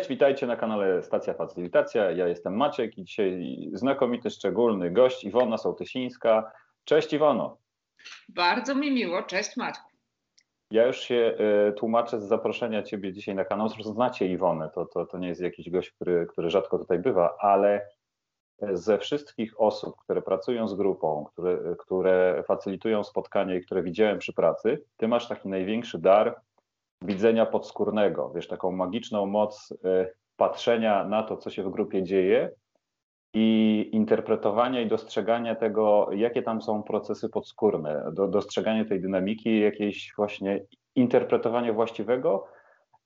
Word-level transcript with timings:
Cześć, 0.00 0.10
witajcie 0.10 0.46
na 0.46 0.56
kanale 0.56 1.02
Stacja 1.02 1.34
Facylitacja. 1.34 2.10
Ja 2.10 2.28
jestem 2.28 2.56
Maciek 2.56 2.98
i 2.98 3.04
dzisiaj 3.04 3.46
znakomity, 3.72 4.30
szczególny 4.30 4.90
gość 4.90 5.24
Iwona 5.24 5.58
Sołtysińska. 5.58 6.52
Cześć 6.84 7.12
Iwono. 7.12 7.56
Bardzo 8.28 8.74
mi 8.74 8.90
miło, 8.90 9.22
cześć 9.22 9.56
Maćku. 9.56 9.90
Ja 10.70 10.86
już 10.86 11.00
się 11.00 11.36
y, 11.68 11.72
tłumaczę 11.72 12.20
z 12.20 12.24
zaproszenia 12.24 12.82
Ciebie 12.82 13.12
dzisiaj 13.12 13.34
na 13.34 13.44
kanał. 13.44 13.68
Zresztą 13.68 13.92
znacie 13.92 14.26
Iwonę, 14.26 14.70
to, 14.74 14.86
to, 14.86 15.06
to 15.06 15.18
nie 15.18 15.28
jest 15.28 15.40
jakiś 15.40 15.70
gość, 15.70 15.90
który, 15.90 16.26
który 16.26 16.50
rzadko 16.50 16.78
tutaj 16.78 16.98
bywa, 16.98 17.36
ale 17.38 17.86
ze 18.72 18.98
wszystkich 18.98 19.60
osób, 19.60 19.96
które 19.96 20.22
pracują 20.22 20.68
z 20.68 20.74
grupą, 20.74 21.24
które, 21.32 21.58
które 21.78 22.44
facylitują 22.46 23.04
spotkania 23.04 23.54
i 23.54 23.60
które 23.60 23.82
widziałem 23.82 24.18
przy 24.18 24.32
pracy, 24.32 24.84
Ty 24.96 25.08
masz 25.08 25.28
taki 25.28 25.48
największy 25.48 25.98
dar 25.98 26.40
widzenia 27.02 27.46
podskórnego, 27.46 28.30
wiesz, 28.34 28.48
taką 28.48 28.72
magiczną 28.72 29.26
moc 29.26 29.70
y, 29.72 29.76
patrzenia 30.36 31.04
na 31.04 31.22
to, 31.22 31.36
co 31.36 31.50
się 31.50 31.62
w 31.62 31.70
grupie 31.70 32.02
dzieje 32.02 32.50
i 33.34 33.88
interpretowania 33.92 34.80
i 34.80 34.88
dostrzegania 34.88 35.54
tego, 35.54 36.08
jakie 36.12 36.42
tam 36.42 36.62
są 36.62 36.82
procesy 36.82 37.28
podskórne, 37.28 38.04
do, 38.12 38.28
dostrzeganie 38.28 38.84
tej 38.84 39.00
dynamiki, 39.00 39.60
jakieś 39.60 40.12
właśnie 40.16 40.64
interpretowanie 40.94 41.72
właściwego. 41.72 42.46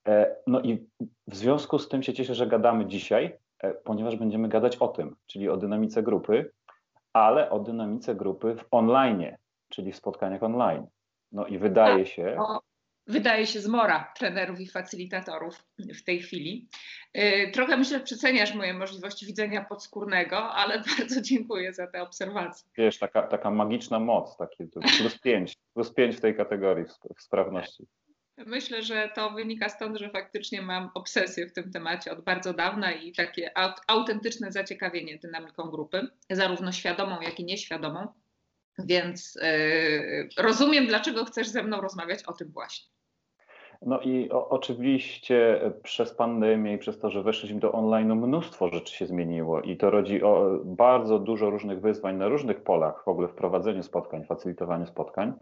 E, 0.09 0.37
no 0.47 0.61
i 0.61 0.87
w 1.27 1.37
związku 1.37 1.79
z 1.79 1.89
tym 1.89 2.03
się 2.03 2.13
cieszę, 2.13 2.35
że 2.35 2.47
gadamy 2.47 2.87
dzisiaj, 2.87 3.39
e, 3.59 3.75
ponieważ 3.75 4.17
będziemy 4.17 4.49
gadać 4.49 4.77
o 4.77 4.89
tym, 4.89 5.17
czyli 5.27 5.49
o 5.49 5.57
dynamice 5.57 6.03
grupy, 6.03 6.53
ale 7.13 7.51
o 7.51 7.61
dynamice 7.61 8.15
grupy 8.15 8.57
w 8.57 8.65
online, 8.71 9.37
czyli 9.69 9.93
w 9.93 9.97
spotkaniach 9.97 10.43
online. 10.43 10.87
No 11.33 11.47
i 11.47 11.59
wydaje 11.59 12.05
tak, 12.05 12.13
się 12.13 12.37
wydaje 13.07 13.47
się, 13.47 13.61
zmora 13.61 14.13
trenerów 14.17 14.61
i 14.61 14.69
facylitatorów 14.69 15.65
w 15.79 16.03
tej 16.05 16.23
chwili. 16.23 16.69
Y, 17.19 17.51
trochę 17.53 17.77
myślę, 17.77 17.99
że 17.99 18.05
przeceniasz 18.05 18.55
moje 18.55 18.75
możliwości 18.75 19.27
widzenia 19.27 19.65
podskórnego, 19.65 20.37
ale 20.37 20.83
bardzo 20.99 21.21
dziękuję 21.21 21.73
za 21.73 21.87
te 21.87 22.03
obserwacje. 22.03 22.71
Wiesz, 22.77 22.99
taka, 22.99 23.23
taka 23.23 23.51
magiczna 23.51 24.01
moc, 24.01 24.37
takie 24.37 24.67
plus 24.99 25.19
pięć, 25.19 25.55
plus 25.75 25.95
pięć 25.95 26.17
w 26.17 26.21
tej 26.21 26.37
kategorii 26.37 26.85
w 27.17 27.23
sprawności. 27.23 27.87
Myślę, 28.47 28.83
że 28.83 29.11
to 29.15 29.31
wynika 29.31 29.69
stąd, 29.69 29.99
że 29.99 30.11
faktycznie 30.11 30.63
mam 30.63 30.91
obsesję 30.95 31.47
w 31.47 31.53
tym 31.53 31.71
temacie 31.71 32.13
od 32.13 32.21
bardzo 32.21 32.53
dawna 32.53 32.93
i 32.93 33.13
takie 33.13 33.53
autentyczne 33.87 34.53
zaciekawienie 34.53 35.19
dynamiką 35.19 35.71
grupy, 35.71 36.09
zarówno 36.31 36.73
świadomą, 36.73 37.21
jak 37.21 37.41
i 37.41 37.45
nieświadomą. 37.45 38.13
Więc 38.79 39.39
yy, 39.43 40.43
rozumiem, 40.43 40.87
dlaczego 40.87 41.25
chcesz 41.25 41.49
ze 41.49 41.63
mną 41.63 41.81
rozmawiać 41.81 42.25
o 42.25 42.33
tym 42.33 42.51
właśnie. 42.53 42.95
No 43.83 44.01
i 44.01 44.31
o, 44.31 44.49
oczywiście 44.49 45.61
przez 45.83 46.15
pandemię 46.15 46.75
i 46.75 46.79
przez 46.79 46.99
to, 46.99 47.11
że 47.11 47.23
weszliśmy 47.23 47.61
do 47.61 47.73
online, 47.73 48.15
mnóstwo 48.15 48.69
rzeczy 48.69 48.95
się 48.95 49.07
zmieniło 49.07 49.61
i 49.61 49.77
to 49.77 49.91
rodzi 49.91 50.23
o, 50.23 50.61
bardzo 50.65 51.19
dużo 51.19 51.51
różnych 51.51 51.81
wyzwań 51.81 52.17
na 52.17 52.29
różnych 52.29 52.63
polach, 52.63 53.05
w 53.05 53.09
ogóle 53.09 53.29
w 53.29 53.35
prowadzeniu 53.35 53.83
spotkań, 53.83 54.25
facylitowaniu 54.25 54.87
spotkań, 54.87 55.33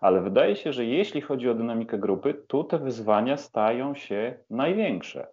ale 0.00 0.20
wydaje 0.20 0.56
się, 0.56 0.72
że 0.72 0.84
jeśli 0.84 1.20
chodzi 1.20 1.48
o 1.48 1.54
dynamikę 1.54 1.98
grupy, 1.98 2.34
tu 2.34 2.64
te 2.64 2.78
wyzwania 2.78 3.36
stają 3.36 3.94
się 3.94 4.38
największe 4.50 5.26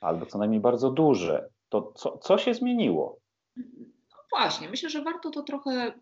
albo 0.00 0.26
co 0.26 0.38
najmniej 0.38 0.60
bardzo 0.60 0.90
duże. 0.90 1.48
To 1.68 1.92
co, 1.96 2.18
co 2.18 2.38
się 2.38 2.54
zmieniło? 2.54 3.18
No 3.56 4.18
właśnie, 4.30 4.68
myślę, 4.68 4.90
że 4.90 5.02
warto 5.02 5.30
to 5.30 5.42
trochę 5.42 5.92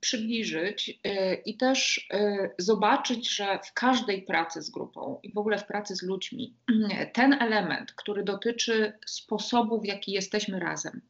przybliżyć 0.00 0.88
y, 0.88 1.34
i 1.44 1.56
też 1.56 2.08
y, 2.14 2.50
zobaczyć, 2.58 3.36
że 3.36 3.58
w 3.64 3.72
każdej 3.72 4.22
pracy 4.22 4.62
z 4.62 4.70
grupą 4.70 5.20
i 5.22 5.32
w 5.32 5.38
ogóle 5.38 5.58
w 5.58 5.66
pracy 5.66 5.96
z 5.96 6.02
ludźmi, 6.02 6.56
ten 7.12 7.32
element, 7.32 7.92
który 7.92 8.24
dotyczy 8.24 8.92
sposobu, 9.06 9.80
w 9.80 9.86
jaki 9.86 10.12
jesteśmy 10.12 10.60
razem, 10.60 11.00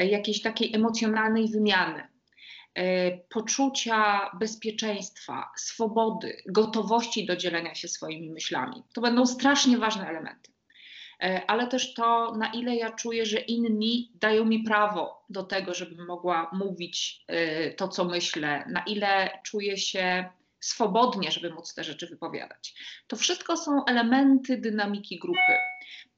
y, 0.00 0.06
jakiejś 0.06 0.42
takiej 0.42 0.74
emocjonalnej 0.74 1.48
wymiany, 1.48 2.02
poczucia 3.28 4.30
bezpieczeństwa, 4.38 5.52
swobody, 5.56 6.36
gotowości 6.46 7.26
do 7.26 7.36
dzielenia 7.36 7.74
się 7.74 7.88
swoimi 7.88 8.30
myślami, 8.30 8.82
to 8.94 9.00
będą 9.00 9.26
strasznie 9.26 9.78
ważne 9.78 10.08
elementy. 10.08 10.51
E, 11.22 11.50
ale 11.50 11.66
też 11.66 11.94
to, 11.94 12.36
na 12.36 12.52
ile 12.52 12.76
ja 12.76 12.90
czuję, 12.90 13.26
że 13.26 13.40
inni 13.40 14.12
dają 14.14 14.44
mi 14.44 14.62
prawo 14.62 15.24
do 15.30 15.42
tego, 15.42 15.74
żebym 15.74 16.06
mogła 16.06 16.50
mówić 16.52 17.24
e, 17.28 17.70
to, 17.70 17.88
co 17.88 18.04
myślę, 18.04 18.64
na 18.68 18.82
ile 18.86 19.38
czuję 19.44 19.78
się 19.78 20.28
swobodnie, 20.60 21.30
żeby 21.30 21.50
móc 21.50 21.74
te 21.74 21.84
rzeczy 21.84 22.06
wypowiadać. 22.06 22.74
To 23.06 23.16
wszystko 23.16 23.56
są 23.56 23.84
elementy 23.84 24.56
dynamiki 24.56 25.18
grupy. 25.18 25.52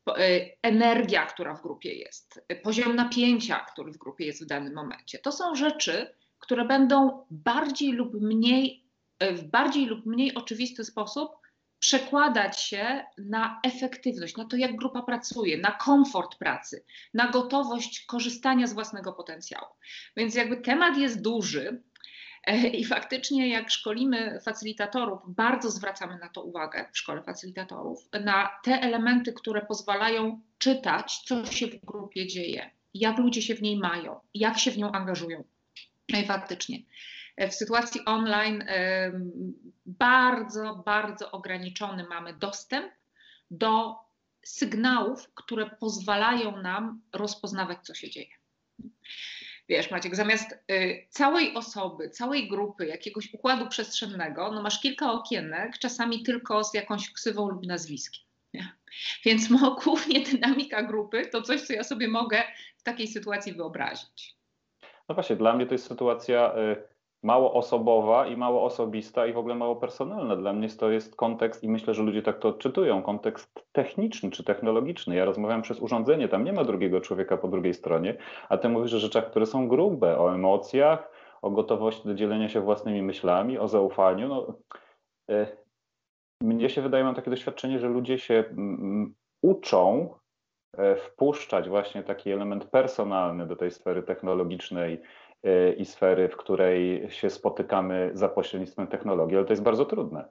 E, 0.09 0.41
energia, 0.63 1.27
która 1.27 1.55
w 1.55 1.63
grupie 1.63 1.95
jest, 1.95 2.47
poziom 2.63 2.97
napięcia, 2.97 3.67
który 3.73 3.93
w 3.93 3.99
grupie 3.99 4.27
jest 4.27 4.45
w 4.45 4.47
danym 4.47 4.75
momencie. 4.75 5.19
To 5.19 5.33
są 5.33 5.55
rzeczy, 5.55 6.15
które 6.39 6.65
będą 6.65 7.27
bardziej 7.31 7.93
lub 7.93 8.15
mniej, 8.15 8.85
w 9.21 9.45
bardziej 9.45 9.87
lub 9.87 10.07
mniej 10.07 10.35
oczywisty 10.35 10.85
sposób 10.85 11.44
przekładać 11.85 12.61
się 12.61 13.05
na 13.19 13.61
efektywność, 13.63 14.37
na 14.37 14.45
to, 14.45 14.57
jak 14.57 14.77
grupa 14.77 15.03
pracuje, 15.03 15.59
na 15.59 15.71
komfort 15.71 16.39
pracy, 16.39 16.85
na 17.15 17.31
gotowość 17.31 18.05
korzystania 18.07 18.67
z 18.67 18.73
własnego 18.73 19.13
potencjału. 19.13 19.67
Więc 20.17 20.35
jakby 20.35 20.57
temat 20.57 20.97
jest 20.99 21.23
duży. 21.23 21.83
E, 22.45 22.69
I 22.69 22.85
faktycznie, 22.85 23.49
jak 23.49 23.71
szkolimy 23.71 24.41
facylitatorów, 24.45 25.21
bardzo 25.29 25.71
zwracamy 25.71 26.19
na 26.19 26.29
to 26.29 26.43
uwagę 26.43 26.89
w 26.93 26.99
szkole 26.99 27.23
facylitatorów, 27.23 27.99
na 28.25 28.51
te 28.63 28.81
elementy, 28.81 29.33
które 29.33 29.67
pozwalają 29.67 30.41
czytać, 30.59 31.19
co 31.19 31.47
się 31.47 31.67
w 31.67 31.85
grupie 31.85 32.27
dzieje, 32.27 32.71
jak 32.95 33.19
ludzie 33.19 33.43
się 33.43 33.55
w 33.55 33.63
niej 33.63 33.77
mają, 33.77 34.21
jak 34.35 34.59
się 34.59 34.71
w 34.71 34.79
nią 34.79 34.93
angażują. 34.93 35.45
No 36.09 36.19
i 36.19 36.25
faktycznie 36.27 36.79
w 37.39 37.55
sytuacji 37.55 38.05
online 38.05 38.65
bardzo, 39.87 40.83
bardzo 40.87 41.31
ograniczony 41.31 42.05
mamy 42.05 42.35
dostęp 42.35 42.93
do 43.51 43.97
sygnałów, 44.45 45.35
które 45.35 45.71
pozwalają 45.71 46.63
nam 46.63 47.03
rozpoznawać, 47.13 47.79
co 47.83 47.95
się 47.95 48.11
dzieje. 48.11 48.35
Wiesz, 49.69 49.91
Maciek, 49.91 50.17
zamiast 50.17 50.53
y, 50.71 51.07
całej 51.11 51.55
osoby, 51.55 52.11
całej 52.11 52.49
grupy, 52.49 52.87
jakiegoś 52.87 53.35
układu 53.35 53.69
przestrzennego, 53.69 54.53
no 54.53 54.63
masz 54.63 54.81
kilka 54.81 55.13
okienek, 55.13 55.79
czasami 55.79 56.23
tylko 56.23 56.65
z 56.65 56.75
jakąś 56.75 57.13
ksywą 57.13 57.49
lub 57.49 57.67
nazwiskiem. 57.67 58.25
Nie? 58.55 58.73
Więc 59.25 59.49
głównie 59.85 60.21
dynamika 60.33 60.83
grupy 60.83 61.27
to 61.27 61.43
coś, 61.43 61.63
co 61.63 61.73
ja 61.73 61.85
sobie 61.85 62.09
mogę 62.09 62.43
w 62.77 62.83
takiej 62.83 63.09
sytuacji 63.09 63.53
wyobrazić. 63.53 64.37
No 65.09 65.15
właśnie, 65.15 65.37
dla 65.37 65.57
mnie 65.57 65.67
to 65.67 65.75
jest 65.75 65.87
sytuacja. 65.87 66.55
Y 66.59 66.94
mało 67.25 67.53
osobowa 67.53 68.27
i 68.27 68.37
mało 68.37 68.65
osobista 68.65 69.27
i 69.27 69.33
w 69.33 69.39
ogóle 69.39 69.55
mało 69.55 69.77
personalna. 69.77 70.37
Dla 70.37 70.53
mnie 70.53 70.69
to 70.69 70.91
jest 70.91 71.17
kontekst 71.17 71.63
i 71.63 71.69
myślę, 71.69 71.95
że 71.95 72.03
ludzie 72.03 72.23
tak 72.23 72.39
to 72.39 72.49
odczytują, 72.49 73.03
kontekst 73.03 73.65
techniczny 73.73 74.31
czy 74.31 74.45
technologiczny. 74.45 75.17
Ja 75.17 75.25
rozmawiam 75.25 75.63
przez 75.63 75.81
urządzenie, 75.81 76.29
tam 76.29 76.45
nie 76.45 76.53
ma 76.53 76.65
drugiego 76.65 77.01
człowieka 77.01 77.37
po 77.37 77.49
drugiej 77.49 77.75
stronie, 77.75 78.17
a 78.49 78.59
ty 78.59 78.69
mówisz 78.69 78.95
o 78.95 78.99
rzeczach, 78.99 79.31
które 79.31 79.47
są 79.47 79.69
grube, 79.69 80.19
o 80.19 80.35
emocjach, 80.35 81.11
o 81.43 81.51
gotowości 81.51 82.09
do 82.09 82.15
dzielenia 82.15 82.49
się 82.49 82.61
własnymi 82.61 83.03
myślami, 83.03 83.59
o 83.59 83.69
zaufaniu. 83.69 84.29
No, 84.29 84.55
y, 85.31 85.47
mnie 86.41 86.71
się 86.71 86.83
wydaje, 86.83 87.05
mam 87.05 87.15
takie 87.15 87.31
doświadczenie, 87.31 87.79
że 87.79 87.89
ludzie 87.89 88.19
się 88.19 88.45
mm, 88.51 89.15
uczą 89.43 90.15
e, 90.77 90.97
wpuszczać 90.97 91.69
właśnie 91.69 92.03
taki 92.03 92.31
element 92.31 92.65
personalny 92.65 93.47
do 93.47 93.57
tej 93.57 93.71
sfery 93.71 94.03
technologicznej, 94.03 95.01
i 95.77 95.85
sfery, 95.85 96.29
w 96.29 96.37
której 96.37 97.11
się 97.11 97.31
spotykamy 97.31 98.11
za 98.15 98.29
pośrednictwem 98.29 98.87
technologii, 98.87 99.37
ale 99.37 99.47
to 99.47 99.53
jest 99.53 99.63
bardzo 99.63 99.85
trudne. 99.85 100.29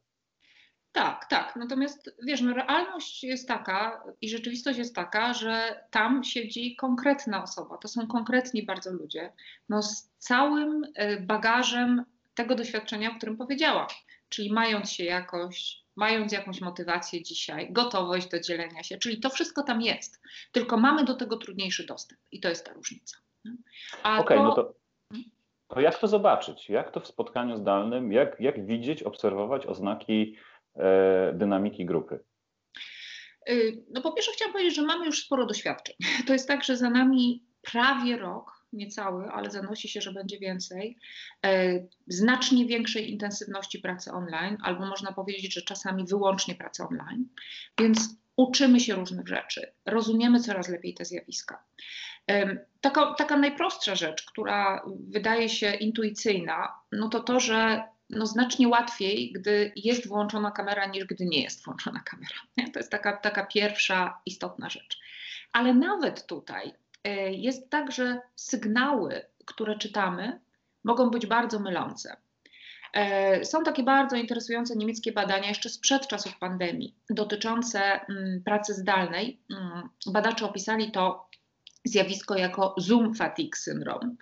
Tak, 0.93 1.25
tak. 1.29 1.55
Natomiast 1.55 2.15
wiesz, 2.27 2.41
no, 2.41 2.53
realność 2.53 3.23
jest 3.23 3.47
taka 3.47 4.03
i 4.21 4.29
rzeczywistość 4.29 4.79
jest 4.79 4.95
taka, 4.95 5.33
że 5.33 5.85
tam 5.91 6.23
siedzi 6.23 6.75
konkretna 6.75 7.43
osoba. 7.43 7.77
To 7.77 7.87
są 7.87 8.07
konkretni 8.07 8.65
bardzo 8.65 8.91
ludzie, 8.93 9.33
no, 9.69 9.83
z 9.83 10.11
całym 10.17 10.83
y, 10.83 11.21
bagażem 11.21 12.05
tego 12.33 12.55
doświadczenia, 12.55 13.11
o 13.11 13.15
którym 13.15 13.37
powiedziałam. 13.37 13.87
Czyli 14.29 14.53
mając 14.53 14.91
się 14.91 15.03
jakoś, 15.03 15.83
mając 15.95 16.31
jakąś 16.31 16.61
motywację 16.61 17.23
dzisiaj, 17.23 17.71
gotowość 17.71 18.27
do 18.27 18.39
dzielenia 18.39 18.83
się, 18.83 18.97
czyli 18.97 19.19
to 19.19 19.29
wszystko 19.29 19.63
tam 19.63 19.81
jest. 19.81 20.21
Tylko 20.51 20.77
mamy 20.77 21.03
do 21.03 21.13
tego 21.13 21.37
trudniejszy 21.37 21.85
dostęp 21.85 22.21
i 22.31 22.39
to 22.39 22.49
jest 22.49 22.65
ta 22.65 22.73
różnica. 22.73 23.17
Okej, 24.03 24.19
okay, 24.19 24.37
to... 24.37 24.43
no 24.43 24.55
to 24.55 24.82
to 25.67 25.79
jak 25.79 25.99
to 25.99 26.07
zobaczyć? 26.07 26.69
Jak 26.69 26.91
to 26.91 26.99
w 26.99 27.07
spotkaniu 27.07 27.57
zdalnym, 27.57 28.11
jak, 28.11 28.39
jak 28.39 28.65
widzieć, 28.65 29.03
obserwować 29.03 29.65
oznaki 29.65 30.35
e, 30.75 31.33
dynamiki 31.33 31.85
grupy? 31.85 32.19
Y, 33.49 33.83
no 33.91 34.01
po 34.01 34.11
pierwsze 34.11 34.31
chciałam 34.31 34.53
powiedzieć, 34.53 34.75
że 34.75 34.81
mamy 34.81 35.05
już 35.05 35.25
sporo 35.25 35.45
doświadczeń. 35.45 35.95
To 36.27 36.33
jest 36.33 36.47
tak, 36.47 36.63
że 36.63 36.77
za 36.77 36.89
nami 36.89 37.43
prawie 37.61 38.17
rok, 38.17 38.63
niecały, 38.73 39.27
ale 39.27 39.51
zanosi 39.51 39.89
się, 39.89 40.01
że 40.01 40.13
będzie 40.13 40.39
więcej, 40.39 40.97
e, 41.45 41.79
znacznie 42.07 42.65
większej 42.65 43.11
intensywności 43.11 43.79
pracy 43.79 44.11
online, 44.11 44.57
albo 44.61 44.85
można 44.85 45.11
powiedzieć, 45.11 45.53
że 45.53 45.61
czasami 45.61 46.05
wyłącznie 46.05 46.55
pracy 46.55 46.83
online. 46.83 47.27
Więc 47.79 48.15
uczymy 48.35 48.79
się 48.79 48.95
różnych 48.95 49.27
rzeczy, 49.27 49.73
rozumiemy 49.85 50.39
coraz 50.39 50.69
lepiej 50.69 50.93
te 50.93 51.05
zjawiska. 51.05 51.63
Taka, 52.81 53.13
taka 53.13 53.37
najprostsza 53.37 53.95
rzecz, 53.95 54.25
która 54.25 54.85
wydaje 55.09 55.49
się 55.49 55.73
intuicyjna, 55.73 56.73
no 56.91 57.09
to 57.09 57.19
to, 57.19 57.39
że 57.39 57.83
no 58.09 58.25
znacznie 58.25 58.67
łatwiej, 58.67 59.31
gdy 59.31 59.71
jest 59.75 60.07
włączona 60.07 60.51
kamera, 60.51 60.85
niż 60.85 61.05
gdy 61.05 61.25
nie 61.25 61.41
jest 61.41 61.65
włączona 61.65 61.99
kamera. 61.99 62.71
To 62.73 62.79
jest 62.79 62.91
taka, 62.91 63.17
taka 63.17 63.45
pierwsza 63.45 64.21
istotna 64.25 64.69
rzecz. 64.69 64.99
Ale 65.53 65.73
nawet 65.73 66.25
tutaj 66.27 66.73
e, 67.03 67.33
jest 67.33 67.69
tak, 67.69 67.91
że 67.91 68.21
sygnały, 68.35 69.21
które 69.45 69.77
czytamy, 69.77 70.39
mogą 70.83 71.09
być 71.09 71.25
bardzo 71.25 71.59
mylące. 71.59 72.17
E, 72.93 73.45
są 73.45 73.63
takie 73.63 73.83
bardzo 73.83 74.15
interesujące 74.15 74.75
niemieckie 74.75 75.11
badania 75.11 75.47
jeszcze 75.47 75.69
sprzed 75.69 76.07
czasów 76.07 76.37
pandemii 76.39 76.95
dotyczące 77.09 77.79
mm, 77.81 78.43
pracy 78.43 78.73
zdalnej. 78.73 79.39
Mm, 79.51 79.89
badacze 80.05 80.45
opisali 80.45 80.91
to 80.91 81.29
zjawisko 81.83 82.37
jako 82.37 82.75
Zoom 82.77 83.15
fatigue 83.15 83.57
syndrome. 83.57 84.15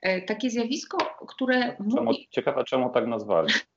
E, 0.00 0.22
takie 0.22 0.50
zjawisko, 0.50 0.98
które 1.28 1.76
czemu, 1.76 2.04
mówi... 2.04 2.28
Ciekawe, 2.30 2.64
czemu 2.64 2.90
tak 2.90 3.06
nazwali. 3.06 3.52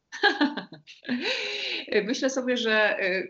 Myślę 2.07 2.29
sobie, 2.29 2.57
że 2.57 2.99
e, 2.99 3.27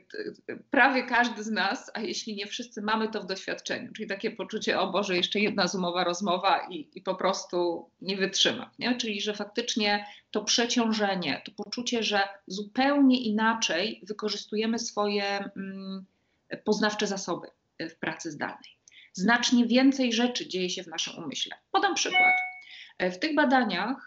prawie 0.72 1.04
każdy 1.04 1.44
z 1.44 1.52
nas, 1.52 1.92
a 1.94 2.02
jeśli 2.02 2.36
nie 2.36 2.48
wszyscy, 2.48 2.82
mamy 2.82 3.10
to 3.10 3.22
w 3.22 3.26
doświadczeniu, 3.26 3.94
czyli 3.94 4.10
takie 4.10 4.32
poczucie, 4.32 4.80
o 4.80 4.92
Boże, 4.92 5.16
jeszcze 5.16 5.40
jedna 5.40 5.68
zumowa 5.68 6.04
rozmowa 6.04 6.68
i, 6.70 6.90
i 6.94 7.02
po 7.02 7.16
prostu 7.16 7.90
nie 8.02 8.18
wytrzyma. 8.18 8.72
Nie? 8.80 8.98
Czyli, 8.98 9.22
że 9.22 9.34
faktycznie 9.34 10.06
to 10.32 10.44
przeciążenie, 10.44 11.42
to 11.46 11.64
poczucie, 11.64 12.04
że 12.04 12.20
zupełnie 12.48 13.22
inaczej 13.22 14.02
wykorzystujemy 14.08 14.80
swoje 14.80 15.24
mm, 15.58 16.06
poznawcze 16.64 17.08
zasoby 17.08 17.48
w 17.80 17.96
pracy 17.96 18.32
zdalnej. 18.32 18.77
Znacznie 19.18 19.66
więcej 19.66 20.14
rzeczy 20.14 20.48
dzieje 20.48 20.70
się 20.70 20.84
w 20.84 20.88
naszym 20.88 21.24
umyśle. 21.24 21.56
Podam 21.72 21.96
przykład. 21.96 22.34
W 23.00 23.18
tych 23.18 23.36
badaniach 23.36 24.06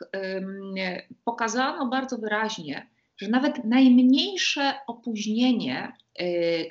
pokazano 1.24 1.88
bardzo 1.88 2.18
wyraźnie, 2.18 2.90
że 3.16 3.28
nawet 3.28 3.64
najmniejsze 3.64 4.74
opóźnienie 4.86 5.92
y, 6.20 6.68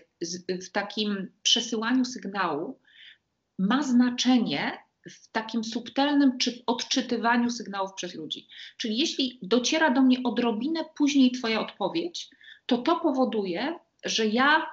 w 0.68 0.72
takim 0.72 1.32
przesyłaniu 1.44 2.06
sygnału 2.06 2.80
ma 3.60 3.84
znaczenie 3.84 4.78
w 5.10 5.32
takim 5.32 5.64
subtelnym 5.64 6.38
odczytywaniu 6.66 7.50
sygnałów 7.50 7.94
przez 7.94 8.16
ludzi. 8.16 8.48
Czyli 8.78 8.98
jeśli 8.98 9.40
dociera 9.42 9.90
do 9.90 10.02
mnie 10.02 10.18
odrobinę 10.24 10.86
później 10.98 11.32
Twoja 11.32 11.62
odpowiedź, 11.62 12.30
to 12.66 12.78
to 12.78 13.00
powoduje, 13.00 13.80
że 14.06 14.26
ja, 14.26 14.68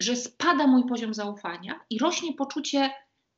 że 0.00 0.16
spada 0.16 0.66
mój 0.66 0.86
poziom 0.88 1.14
zaufania 1.14 1.80
i 1.90 1.98
rośnie 1.98 2.32
poczucie 2.32 2.90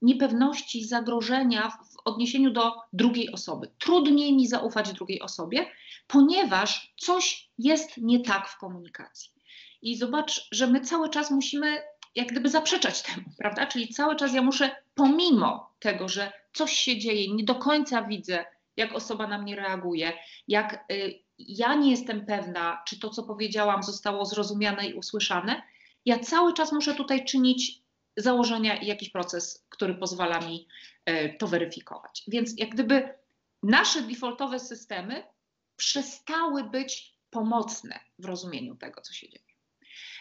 niepewności, 0.03 0.85
zagrożenia 0.85 1.71
w 1.71 1.97
odniesieniu 2.05 2.51
do 2.51 2.73
drugiej 2.93 3.33
osoby. 3.33 3.71
Trudniej 3.79 4.37
mi 4.37 4.47
zaufać 4.47 4.93
drugiej 4.93 5.21
osobie, 5.21 5.67
ponieważ 6.07 6.95
coś 6.97 7.51
jest 7.59 7.97
nie 7.97 8.21
tak 8.21 8.49
w 8.49 8.59
komunikacji. 8.59 9.33
I 9.83 9.97
zobacz, 9.97 10.49
że 10.53 10.67
my 10.67 10.81
cały 10.81 11.11
czas 11.11 11.31
musimy 11.31 11.83
jak 12.15 12.29
gdyby 12.29 12.49
zaprzeczać 12.49 13.03
temu, 13.03 13.27
prawda? 13.39 13.67
Czyli 13.67 13.89
cały 13.89 14.17
czas 14.17 14.35
ja 14.35 14.43
muszę, 14.43 14.71
pomimo 14.95 15.71
tego, 15.79 16.09
że 16.09 16.33
coś 16.53 16.73
się 16.73 16.99
dzieje, 16.99 17.35
nie 17.35 17.45
do 17.45 17.55
końca 17.55 18.03
widzę, 18.03 18.45
jak 18.77 18.95
osoba 18.95 19.27
na 19.27 19.39
mnie 19.39 19.57
reaguje, 19.57 20.13
jak 20.49 20.85
y, 20.93 21.19
ja 21.39 21.75
nie 21.75 21.91
jestem 21.91 22.27
pewna, 22.27 22.83
czy 22.87 23.01
to, 23.01 23.11
co 23.11 23.23
powiedziałam, 23.23 23.83
zostało 23.83 24.25
zrozumiane 24.25 24.87
i 24.87 24.95
usłyszane, 24.95 25.63
ja 26.05 26.19
cały 26.19 26.55
czas 26.55 26.73
muszę 26.73 26.95
tutaj 26.95 27.25
czynić 27.25 27.83
założenia 28.17 28.77
i 28.77 28.87
jakiś 28.87 29.11
proces, 29.11 29.67
który 29.69 29.95
pozwala 29.95 30.41
mi 30.41 30.69
e, 31.05 31.35
to 31.35 31.47
weryfikować. 31.47 32.23
Więc 32.29 32.59
jak 32.59 32.69
gdyby 32.69 33.15
nasze 33.63 34.03
defaultowe 34.03 34.61
systemy 34.61 35.23
przestały 35.77 36.65
być 36.65 37.15
pomocne 37.31 38.01
w 38.19 38.25
rozumieniu 38.25 38.77
tego, 38.77 39.01
co 39.01 39.13
się 39.13 39.29
dzieje. 39.29 39.45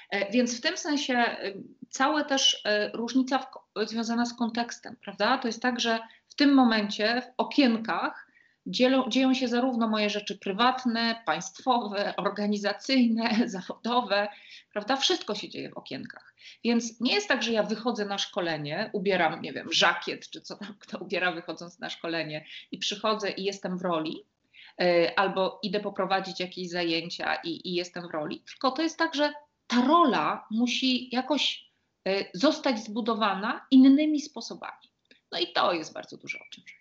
E, 0.10 0.32
więc 0.32 0.58
w 0.58 0.62
tym 0.62 0.78
sensie 0.78 1.14
e, 1.14 1.54
cała 1.90 2.24
też 2.24 2.64
różnica 2.94 3.48
związana 3.86 4.26
z 4.26 4.34
kontekstem, 4.34 4.96
prawda? 5.02 5.38
To 5.38 5.48
jest 5.48 5.62
tak, 5.62 5.80
że 5.80 6.00
w 6.28 6.36
tym 6.36 6.54
momencie 6.54 7.22
w 7.22 7.34
okienkach 7.38 8.29
dzielą, 8.70 9.10
dzieją 9.10 9.34
się 9.34 9.48
zarówno 9.48 9.88
moje 9.88 10.10
rzeczy 10.10 10.38
prywatne, 10.38 11.24
państwowe, 11.26 12.14
organizacyjne, 12.18 13.30
zawodowe, 13.50 14.28
prawda? 14.74 14.98
Wszystko 14.98 15.36
się 15.36 15.50
dzieje 15.50 15.70
w 15.70 15.78
okienkach. 15.78 16.36
Więc 16.64 17.02
nie 17.02 17.14
jest 17.14 17.28
tak, 17.28 17.44
że 17.44 17.52
ja 17.52 17.64
wychodzę 17.64 18.06
na 18.06 18.18
szkolenie, 18.18 18.90
ubieram, 18.94 19.42
nie 19.42 19.54
wiem, 19.54 19.74
żakiet, 19.74 20.30
czy 20.30 20.42
co 20.42 20.56
tam 20.56 20.76
kto 20.80 20.98
ubiera 20.98 21.32
wychodząc 21.32 21.80
na 21.80 21.90
szkolenie 21.90 22.46
i 22.72 22.78
przychodzę 22.78 23.32
i 23.32 23.44
jestem 23.44 23.78
w 23.78 23.82
roli, 23.82 24.26
yy, 24.80 25.16
albo 25.16 25.60
idę 25.64 25.80
poprowadzić 25.80 26.40
jakieś 26.40 26.70
zajęcia 26.70 27.36
i, 27.36 27.70
i 27.70 27.74
jestem 27.74 28.08
w 28.08 28.12
roli. 28.12 28.44
Tylko 28.48 28.72
to 28.72 28.82
jest 28.82 28.98
tak, 28.98 29.16
że 29.16 29.34
ta 29.68 29.86
rola 29.86 30.48
musi 30.52 31.16
jakoś 31.16 31.72
yy, 32.06 32.26
zostać 32.34 32.84
zbudowana 32.84 33.68
innymi 33.72 34.22
sposobami. 34.22 34.90
No 35.32 35.40
i 35.40 35.54
to 35.54 35.74
jest 35.74 35.94
bardzo 35.94 36.18
duże 36.18 36.40
obciążenie. 36.40 36.80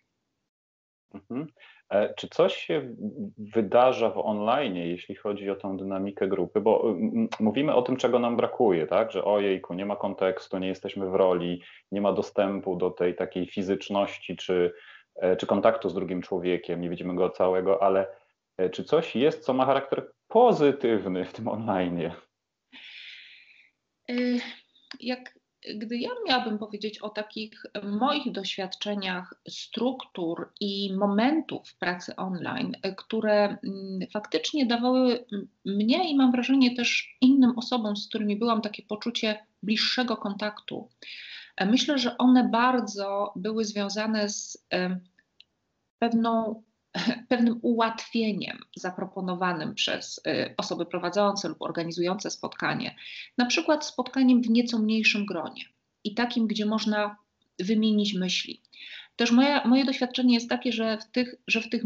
Mhm. 1.14 1.46
E, 1.90 2.14
czy 2.14 2.28
coś 2.28 2.56
się 2.56 2.94
wydarza 3.38 4.10
w 4.10 4.18
online, 4.18 4.76
jeśli 4.76 5.14
chodzi 5.14 5.50
o 5.50 5.56
tą 5.56 5.76
dynamikę 5.76 6.28
grupy? 6.28 6.60
Bo 6.60 6.96
mówimy 7.40 7.74
o 7.74 7.82
tym, 7.82 7.96
czego 7.96 8.18
nam 8.18 8.36
brakuje, 8.36 8.86
tak? 8.86 9.12
Że 9.12 9.24
ojejku, 9.24 9.74
nie 9.74 9.86
ma 9.86 9.96
kontekstu, 9.96 10.58
nie 10.58 10.68
jesteśmy 10.68 11.10
w 11.10 11.14
roli, 11.14 11.62
nie 11.92 12.00
ma 12.00 12.12
dostępu 12.12 12.76
do 12.76 12.90
tej 12.90 13.14
takiej 13.14 13.46
fizyczności 13.46 14.36
czy, 14.36 14.72
e, 15.16 15.36
czy 15.36 15.46
kontaktu 15.46 15.88
z 15.88 15.94
drugim 15.94 16.22
człowiekiem, 16.22 16.80
nie 16.80 16.90
widzimy 16.90 17.14
go 17.14 17.30
całego, 17.30 17.82
ale 17.82 18.06
e, 18.58 18.70
czy 18.70 18.84
coś 18.84 19.16
jest, 19.16 19.44
co 19.44 19.54
ma 19.54 19.66
charakter 19.66 20.10
pozytywny 20.28 21.24
w 21.24 21.32
tym 21.32 21.48
online? 21.48 22.10
Jak 25.00 25.38
gdy 25.74 25.98
ja 25.98 26.10
miałabym 26.26 26.58
powiedzieć 26.58 26.98
o 26.98 27.08
takich 27.08 27.66
moich 27.82 28.32
doświadczeniach 28.32 29.34
struktur 29.48 30.52
i 30.60 30.96
momentów 30.96 31.74
pracy 31.74 32.16
online, 32.16 32.76
które 32.96 33.44
mm, 33.44 33.58
faktycznie 34.12 34.66
dawały 34.66 35.26
mnie 35.64 36.10
i 36.10 36.16
mam 36.16 36.32
wrażenie 36.32 36.76
też 36.76 37.16
innym 37.20 37.58
osobom, 37.58 37.96
z 37.96 38.08
którymi 38.08 38.36
byłam, 38.36 38.60
takie 38.60 38.82
poczucie 38.82 39.46
bliższego 39.62 40.16
kontaktu, 40.16 40.88
myślę, 41.66 41.98
że 41.98 42.18
one 42.18 42.48
bardzo 42.48 43.32
były 43.36 43.64
związane 43.64 44.28
z 44.28 44.66
pewną 45.98 46.62
pewnym 47.28 47.58
ułatwieniem 47.62 48.58
zaproponowanym 48.76 49.74
przez 49.74 50.18
y, 50.18 50.54
osoby 50.56 50.86
prowadzące 50.86 51.48
lub 51.48 51.62
organizujące 51.62 52.30
spotkanie, 52.30 52.94
na 53.38 53.46
przykład 53.46 53.86
spotkaniem 53.86 54.42
w 54.42 54.50
nieco 54.50 54.78
mniejszym 54.78 55.26
gronie 55.26 55.64
i 56.04 56.14
takim, 56.14 56.46
gdzie 56.46 56.66
można 56.66 57.16
wymienić 57.58 58.14
myśli. 58.14 58.62
Też 59.16 59.30
moje, 59.64 59.84
doświadczenie 59.84 60.34
jest 60.34 60.48
takie, 60.48 60.72
że 60.72 60.98
w 60.98 61.10
tych, 61.10 61.34
że 61.46 61.60
w 61.60 61.68
tych 61.68 61.82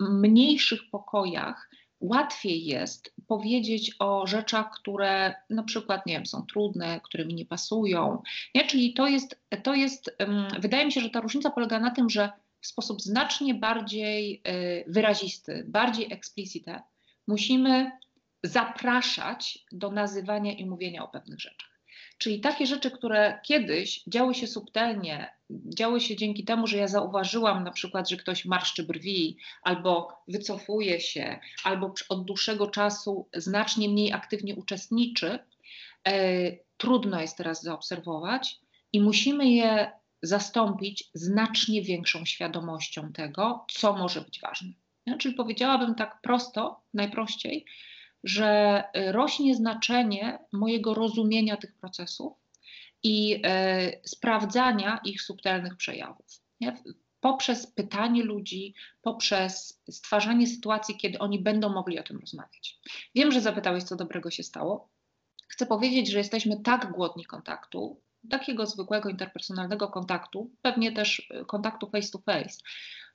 mniejszych 0.00 0.80
pokojach 0.90 1.70
łatwiej 2.00 2.64
jest 2.64 3.14
powiedzieć 3.26 3.96
o 3.98 4.26
rzeczach, 4.26 4.70
które 4.70 5.34
na 5.50 5.62
przykład 5.62 6.06
nie 6.06 6.14
wiem, 6.14 6.26
są 6.26 6.46
trudne, 6.46 7.00
które 7.04 7.24
mi 7.24 7.34
nie 7.34 7.46
pasują. 7.46 8.22
Nie? 8.54 8.66
Czyli 8.66 8.94
to 8.94 9.08
jest, 9.08 9.40
to 9.62 9.74
jest, 9.74 10.16
wydaje 10.58 10.86
mi 10.86 10.92
się, 10.92 11.00
że 11.00 11.10
ta 11.10 11.20
różnica 11.20 11.50
polega 11.50 11.80
na 11.80 11.90
tym, 11.90 12.10
że 12.10 12.30
w 12.66 12.68
sposób 12.68 13.02
znacznie 13.02 13.54
bardziej 13.54 14.42
y, 14.48 14.84
wyrazisty, 14.86 15.64
bardziej 15.68 16.12
explicite, 16.12 16.82
musimy 17.26 17.90
zapraszać 18.42 19.58
do 19.72 19.90
nazywania 19.90 20.52
i 20.52 20.66
mówienia 20.66 21.04
o 21.04 21.08
pewnych 21.08 21.40
rzeczach. 21.40 21.76
Czyli 22.18 22.40
takie 22.40 22.66
rzeczy, 22.66 22.90
które 22.90 23.40
kiedyś 23.42 24.02
działy 24.06 24.34
się 24.34 24.46
subtelnie, 24.46 25.30
działy 25.50 26.00
się 26.00 26.16
dzięki 26.16 26.44
temu, 26.44 26.66
że 26.66 26.76
ja 26.76 26.88
zauważyłam 26.88 27.64
na 27.64 27.70
przykład, 27.70 28.10
że 28.10 28.16
ktoś 28.16 28.44
marszczy 28.44 28.82
brwi, 28.82 29.38
albo 29.62 30.22
wycofuje 30.28 31.00
się, 31.00 31.38
albo 31.64 31.94
od 32.08 32.24
dłuższego 32.24 32.66
czasu 32.66 33.28
znacznie 33.34 33.88
mniej 33.88 34.12
aktywnie 34.12 34.54
uczestniczy, 34.54 35.38
e, 36.08 36.12
trudno 36.76 37.20
jest 37.20 37.36
teraz 37.36 37.62
zaobserwować 37.62 38.60
i 38.92 39.00
musimy 39.00 39.48
je 39.50 39.92
zastąpić 40.22 41.10
znacznie 41.14 41.82
większą 41.82 42.24
świadomością 42.24 43.12
tego, 43.12 43.64
co 43.72 43.92
może 43.92 44.20
być 44.20 44.40
ważne. 44.40 44.68
Ja, 45.06 45.16
czyli 45.16 45.34
powiedziałabym 45.34 45.94
tak 45.94 46.20
prosto, 46.20 46.80
najprościej, 46.94 47.64
że 48.24 48.84
rośnie 48.94 49.54
znaczenie 49.54 50.38
mojego 50.52 50.94
rozumienia 50.94 51.56
tych 51.56 51.74
procesów 51.74 52.32
i 53.02 53.40
e, 53.44 53.92
sprawdzania 54.04 55.00
ich 55.04 55.22
subtelnych 55.22 55.76
przejawów. 55.76 56.26
Poprzez 57.20 57.66
pytanie 57.66 58.22
ludzi, 58.22 58.74
poprzez 59.02 59.82
stwarzanie 59.90 60.46
sytuacji, 60.46 60.96
kiedy 60.96 61.18
oni 61.18 61.38
będą 61.38 61.68
mogli 61.68 61.98
o 61.98 62.02
tym 62.02 62.18
rozmawiać. 62.18 62.78
Wiem, 63.14 63.32
że 63.32 63.40
zapytałeś, 63.40 63.84
co 63.84 63.96
dobrego 63.96 64.30
się 64.30 64.42
stało, 64.42 64.88
chcę 65.48 65.66
powiedzieć, 65.66 66.10
że 66.10 66.18
jesteśmy 66.18 66.60
tak 66.60 66.92
głodni 66.92 67.24
kontaktu, 67.24 68.00
takiego 68.28 68.66
zwykłego 68.66 69.08
interpersonalnego 69.08 69.88
kontaktu, 69.88 70.50
pewnie 70.62 70.92
też 70.92 71.30
y, 71.30 71.44
kontaktu 71.44 71.90
face 71.90 72.10
to 72.12 72.18
face, 72.18 72.58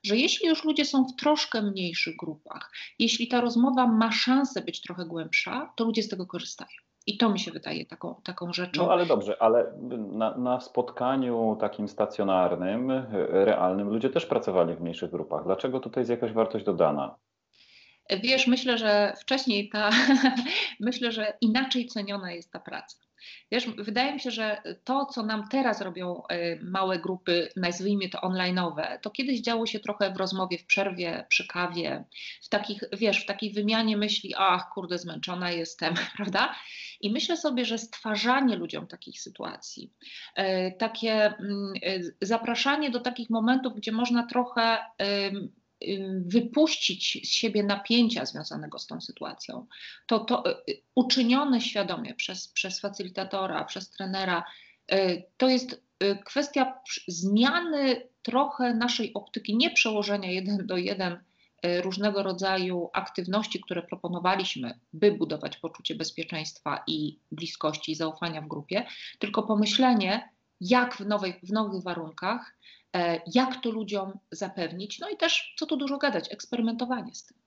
że 0.02 0.16
jeśli 0.16 0.48
już 0.48 0.64
ludzie 0.64 0.84
są 0.84 1.04
w 1.04 1.16
troszkę 1.16 1.62
mniejszych 1.62 2.16
grupach, 2.16 2.72
jeśli 2.98 3.28
ta 3.28 3.40
rozmowa 3.40 3.86
ma 3.86 4.12
szansę 4.12 4.62
być 4.62 4.80
trochę 4.80 5.04
głębsza, 5.04 5.72
to 5.76 5.84
ludzie 5.84 6.02
z 6.02 6.08
tego 6.08 6.26
korzystają. 6.26 6.70
I 7.06 7.18
to 7.18 7.28
mi 7.28 7.38
się 7.38 7.50
wydaje 7.50 7.86
taką, 7.86 8.20
taką 8.24 8.52
rzeczą. 8.52 8.82
No 8.82 8.92
ale 8.92 9.06
dobrze, 9.06 9.42
ale 9.42 9.72
na, 10.12 10.36
na, 10.36 10.60
spotkaniu 10.60 11.56
takim 11.60 11.88
stacjonarnym, 11.88 12.90
realnym, 13.30 13.88
ludzie 13.88 14.10
też 14.10 14.26
pracowali 14.26 14.74
w 14.74 14.80
mniejszych 14.80 15.10
grupach. 15.10 15.44
Dlaczego 15.44 15.80
tutaj 15.80 16.00
jest 16.00 16.10
jakaś 16.10 16.32
wartość 16.32 16.64
dodana? 16.64 17.16
Wiesz, 18.22 18.46
myślę, 18.46 18.78
że 18.78 19.14
wcześniej 19.20 19.68
ta, 19.68 19.90
myślę, 20.80 21.12
że 21.12 21.36
inaczej 21.40 21.86
ceniona 21.86 22.32
jest 22.32 22.52
ta 22.52 22.60
praca. 22.60 22.96
Wiesz, 23.50 23.66
wydaje 23.78 24.12
mi 24.12 24.20
się, 24.20 24.30
że 24.30 24.62
to, 24.84 25.06
co 25.06 25.22
nam 25.22 25.48
teraz 25.48 25.80
robią 25.80 26.22
y, 26.32 26.58
małe 26.62 26.98
grupy, 26.98 27.48
nazwijmy 27.56 28.08
to 28.08 28.18
online'owe, 28.18 28.98
to 29.00 29.10
kiedyś 29.10 29.40
działo 29.40 29.66
się 29.66 29.80
trochę 29.80 30.12
w 30.12 30.16
rozmowie, 30.16 30.58
w 30.58 30.66
przerwie, 30.66 31.26
przy 31.28 31.46
kawie, 31.46 32.04
w 32.42 32.48
takich, 32.48 32.84
wiesz, 32.92 33.22
w 33.22 33.26
takiej 33.26 33.52
wymianie 33.52 33.96
myśli, 33.96 34.34
ach, 34.36 34.68
kurde, 34.74 34.98
zmęczona 34.98 35.50
jestem, 35.50 35.94
prawda? 36.16 36.54
I 37.00 37.12
myślę 37.12 37.36
sobie, 37.36 37.64
że 37.64 37.78
stwarzanie 37.78 38.56
ludziom 38.56 38.86
takich 38.86 39.20
sytuacji, 39.20 39.92
y, 40.38 40.42
takie 40.78 41.26
mm, 41.26 41.72
y, 41.86 42.16
zapraszanie 42.20 42.90
do 42.90 43.00
takich 43.00 43.30
momentów, 43.30 43.74
gdzie 43.76 43.92
można 43.92 44.26
trochę 44.26 44.78
wypuścić 46.26 47.18
z 47.24 47.32
siebie 47.32 47.62
napięcia 47.62 48.26
związanego 48.26 48.78
z 48.78 48.86
tą 48.86 49.00
sytuacją, 49.00 49.66
to, 50.06 50.18
to 50.18 50.50
y, 50.50 50.72
y, 50.72 50.82
uczynione 50.94 51.60
świadomie 51.60 52.14
przez, 52.14 52.48
przez 52.48 52.80
facylitatora, 52.80 53.64
przez 53.64 53.90
trenera, 53.90 54.44
y, 54.92 55.24
to 55.36 55.48
jest 55.48 55.82
kwestia 56.24 56.80
zmiany 57.08 58.08
trochę 58.22 58.74
naszej 58.74 59.14
optyki, 59.14 59.56
nie 59.56 59.70
przełożenia 59.70 60.30
jeden 60.30 60.66
do 60.66 60.76
jeden 60.76 61.18
różnego 61.82 62.22
rodzaju 62.22 62.90
aktywności, 62.92 63.60
które 63.60 63.82
proponowaliśmy, 63.82 64.78
by 64.92 65.12
budować 65.12 65.56
poczucie 65.56 65.94
bezpieczeństwa 65.94 66.84
i 66.86 67.18
bliskości 67.32 67.92
i 67.92 67.94
zaufania 67.94 68.42
w 68.42 68.48
grupie, 68.48 68.86
tylko 69.18 69.42
pomyślenie, 69.42 70.28
jak 70.60 70.96
w, 70.96 71.06
nowej, 71.06 71.40
w 71.42 71.52
nowych 71.52 71.82
warunkach 71.82 72.56
jak 73.34 73.56
to 73.62 73.70
ludziom 73.70 74.12
zapewnić, 74.30 75.00
no 75.00 75.08
i 75.08 75.16
też, 75.16 75.54
co 75.58 75.66
tu 75.66 75.76
dużo 75.76 75.98
gadać, 75.98 76.32
eksperymentowanie 76.32 77.14
z 77.14 77.26
tym. 77.26 77.38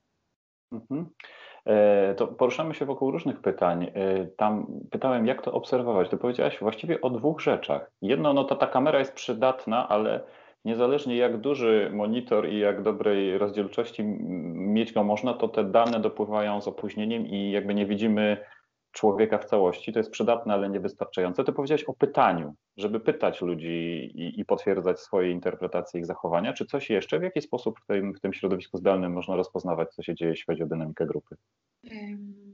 Mhm. 0.71 1.09
E, 1.65 2.15
to 2.15 2.27
poruszamy 2.27 2.73
się 2.73 2.85
wokół 2.85 3.11
różnych 3.11 3.41
pytań. 3.41 3.91
E, 3.93 4.25
tam 4.25 4.67
pytałem, 4.91 5.27
jak 5.27 5.41
to 5.41 5.53
obserwować. 5.53 6.09
Ty 6.09 6.17
powiedziałaś 6.17 6.59
właściwie 6.59 7.01
o 7.01 7.09
dwóch 7.09 7.41
rzeczach. 7.41 7.91
Jedno, 8.01 8.33
no 8.33 8.43
to 8.43 8.55
ta 8.55 8.67
kamera 8.67 8.99
jest 8.99 9.13
przydatna, 9.13 9.89
ale 9.89 10.23
niezależnie 10.65 11.17
jak 11.17 11.41
duży 11.41 11.89
monitor 11.93 12.49
i 12.49 12.59
jak 12.59 12.83
dobrej 12.83 13.37
rozdzielczości 13.37 14.03
mieć 14.53 14.93
go 14.93 15.03
można, 15.03 15.33
to 15.33 15.47
te 15.47 15.63
dane 15.63 15.99
dopływają 15.99 16.61
z 16.61 16.67
opóźnieniem 16.67 17.27
i 17.27 17.51
jakby 17.51 17.73
nie 17.73 17.85
widzimy 17.85 18.37
człowieka 18.95 19.37
w 19.37 19.45
całości. 19.45 19.93
To 19.93 19.99
jest 19.99 20.11
przydatne, 20.11 20.53
ale 20.53 20.69
niewystarczające. 20.69 21.43
Ty 21.43 21.53
powiedziałeś 21.53 21.83
o 21.83 21.93
pytaniu, 21.93 22.55
żeby 22.77 22.99
pytać 22.99 23.41
ludzi 23.41 24.11
i, 24.15 24.39
i, 24.39 24.45
potwierdzać 24.45 24.99
swoje 24.99 25.31
interpretacje 25.31 25.99
ich 25.99 26.05
zachowania. 26.05 26.53
Czy 26.53 26.65
coś 26.65 26.89
jeszcze? 26.89 27.19
W 27.19 27.23
jaki 27.23 27.41
sposób 27.41 27.79
w 27.79 27.85
tym, 27.85 28.13
w 28.13 28.19
tym 28.19 28.33
środowisku 28.33 28.77
zdalnym 28.77 29.13
można 29.13 29.35
rozpoznawać, 29.35 29.89
co 29.93 30.03
się 30.03 30.15
dzieje, 30.15 30.31
jeśli 30.31 30.45
chodzi 30.45 30.63
o 30.63 30.67
dynamikę 30.67 31.05
grupy? 31.05 31.35
No, 31.83 32.44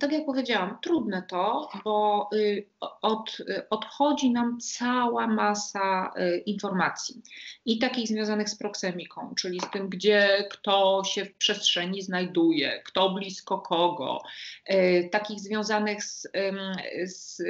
tak 0.00 0.12
jak 0.12 0.26
powiedziałam, 0.26 0.78
trudne 0.82 1.22
to, 1.22 1.68
bo 1.84 2.28
y, 2.34 2.68
od, 3.02 3.38
odchodzi 3.70 4.30
nam 4.30 4.58
cała 4.60 5.26
masa 5.26 6.12
y, 6.18 6.42
informacji 6.46 7.22
i 7.64 7.78
takich 7.78 8.08
związanych 8.08 8.48
z 8.48 8.58
proksemiką, 8.58 9.34
czyli 9.34 9.60
z 9.60 9.70
tym, 9.70 9.88
gdzie 9.88 10.48
kto 10.50 11.02
się 11.04 11.24
w 11.24 11.34
przestrzeni 11.34 12.02
znajduje, 12.02 12.82
kto 12.84 13.10
blisko 13.10 13.58
kogo, 13.58 14.22
y, 14.70 15.08
takich 15.12 15.40
związanych 15.40 16.04
z, 16.04 16.28
z 17.04 17.42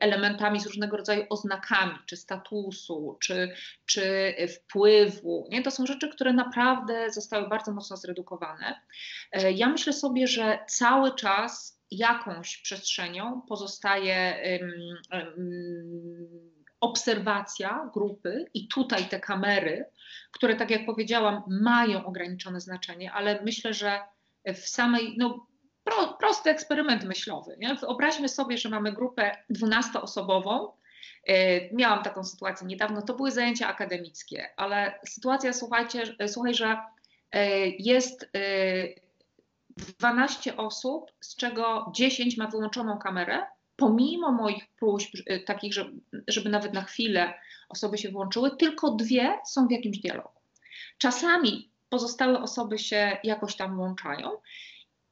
elementami, 0.00 0.60
z 0.60 0.66
różnego 0.66 0.96
rodzaju 0.96 1.24
oznakami, 1.30 1.98
czy 2.06 2.16
statusu, 2.16 3.16
czy, 3.20 3.54
czy 3.86 4.34
wpływu. 4.48 5.46
Nie? 5.50 5.62
To 5.62 5.70
są 5.70 5.86
rzeczy, 5.86 6.08
które 6.08 6.32
naprawdę 6.32 7.10
zostały 7.10 7.48
bardzo 7.48 7.72
mocno 7.72 7.96
zredukowane. 7.96 8.80
Ja 9.54 9.68
myślę 9.68 9.92
sobie, 9.92 10.26
że 10.26 10.58
cały 10.68 11.14
czas 11.14 11.61
jakąś 11.98 12.56
przestrzenią 12.56 13.42
pozostaje 13.48 14.42
obserwacja 16.80 17.90
grupy 17.94 18.46
i 18.54 18.68
tutaj 18.68 19.08
te 19.08 19.20
kamery, 19.20 19.84
które 20.32 20.56
tak 20.56 20.70
jak 20.70 20.86
powiedziałam 20.86 21.42
mają 21.46 22.04
ograniczone 22.04 22.60
znaczenie, 22.60 23.12
ale 23.12 23.42
myślę, 23.44 23.74
że 23.74 24.00
w 24.46 24.68
samej, 24.68 25.14
no 25.18 25.46
pro, 25.84 26.16
prosty 26.20 26.50
eksperyment 26.50 27.04
myślowy. 27.04 27.56
Nie? 27.58 27.74
Wyobraźmy 27.74 28.28
sobie, 28.28 28.58
że 28.58 28.68
mamy 28.68 28.92
grupę 28.92 29.36
12-osobową, 29.50 30.72
e, 31.26 31.74
Miałam 31.74 32.02
taką 32.02 32.24
sytuację 32.24 32.66
niedawno, 32.66 33.02
to 33.02 33.14
były 33.14 33.30
zajęcia 33.30 33.68
akademickie, 33.68 34.48
ale 34.56 34.98
sytuacja, 35.08 35.52
słuchajcie, 35.52 36.02
słuchaj, 36.26 36.54
że 36.54 36.78
e, 37.32 37.68
jest 37.68 38.30
e, 38.36 38.38
12 39.76 40.56
osób, 40.56 41.12
z 41.20 41.36
czego 41.36 41.92
10 41.94 42.36
ma 42.36 42.46
wyłączoną 42.46 42.98
kamerę, 42.98 43.46
pomimo 43.76 44.32
moich 44.32 44.66
próśb 44.78 45.14
y, 45.14 45.40
takich, 45.46 45.74
żeby, 45.74 46.00
żeby 46.28 46.50
nawet 46.50 46.72
na 46.72 46.82
chwilę 46.82 47.34
osoby 47.68 47.98
się 47.98 48.10
włączyły, 48.10 48.56
tylko 48.56 48.90
dwie 48.90 49.38
są 49.46 49.66
w 49.66 49.70
jakimś 49.70 49.98
dialogu. 49.98 50.40
Czasami 50.98 51.70
pozostałe 51.88 52.42
osoby 52.42 52.78
się 52.78 53.16
jakoś 53.24 53.56
tam 53.56 53.76
włączają. 53.76 54.30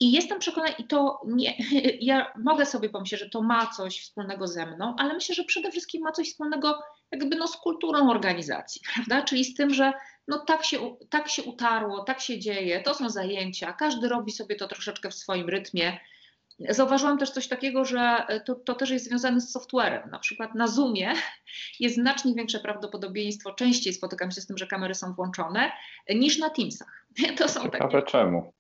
I 0.01 0.13
jestem 0.13 0.39
przekonana, 0.39 0.73
i 0.73 0.85
to 0.85 1.21
nie, 1.27 1.55
ja 2.11 2.33
mogę 2.39 2.67
sobie 2.67 2.89
pomyśleć, 2.89 3.21
że 3.21 3.31
to 3.31 3.43
ma 3.43 3.67
coś 3.67 4.01
wspólnego 4.01 4.47
ze 4.47 4.67
mną, 4.67 4.95
ale 4.99 5.15
myślę, 5.15 5.35
że 5.35 5.45
przede 5.45 5.71
wszystkim 5.71 6.03
ma 6.03 6.13
coś 6.13 6.31
wspólnego 6.31 6.83
jakby 7.13 7.37
no 7.37 7.49
z 7.49 7.57
kulturą 7.57 8.11
organizacji, 8.11 8.83
prawda? 8.95 9.23
Czyli 9.23 9.45
z 9.45 9.55
tym, 9.55 9.75
że 9.75 9.93
no 10.29 10.39
tak 10.39 10.65
się, 10.65 10.97
tak 11.11 11.29
się 11.29 11.43
utarło, 11.43 12.05
tak 12.05 12.21
się 12.21 12.39
dzieje, 12.39 12.81
to 12.81 12.95
są 12.95 13.11
zajęcia, 13.11 13.73
każdy 13.73 14.09
robi 14.09 14.33
sobie 14.33 14.57
to 14.57 14.69
troszeczkę 14.69 15.11
w 15.11 15.15
swoim 15.15 15.49
rytmie. 15.49 15.99
Zauważyłam 16.69 17.19
też 17.19 17.31
coś 17.31 17.49
takiego, 17.49 17.85
że 17.85 18.27
to, 18.47 18.55
to 18.55 18.75
też 18.75 18.91
jest 18.91 19.05
związane 19.05 19.41
z 19.41 19.53
softwarem. 19.53 20.11
Na 20.11 20.19
przykład 20.19 20.55
na 20.55 20.67
Zoomie 20.67 21.13
jest 21.81 21.95
znacznie 21.95 22.35
większe 22.35 22.61
prawdopodobieństwo, 22.61 23.53
częściej 23.53 23.95
spotykam 23.95 24.31
się 24.31 24.41
z 24.41 24.47
tym, 24.47 24.59
że 24.59 24.67
kamery 24.67 24.95
są 24.95 25.15
włączone, 25.15 25.73
niż 26.09 26.39
na 26.39 26.51
Teamsach. 26.51 27.07
To 27.39 27.49
są 27.49 27.63
Ciekawe 27.63 27.93
takie... 27.93 28.07
czemu. 28.07 28.53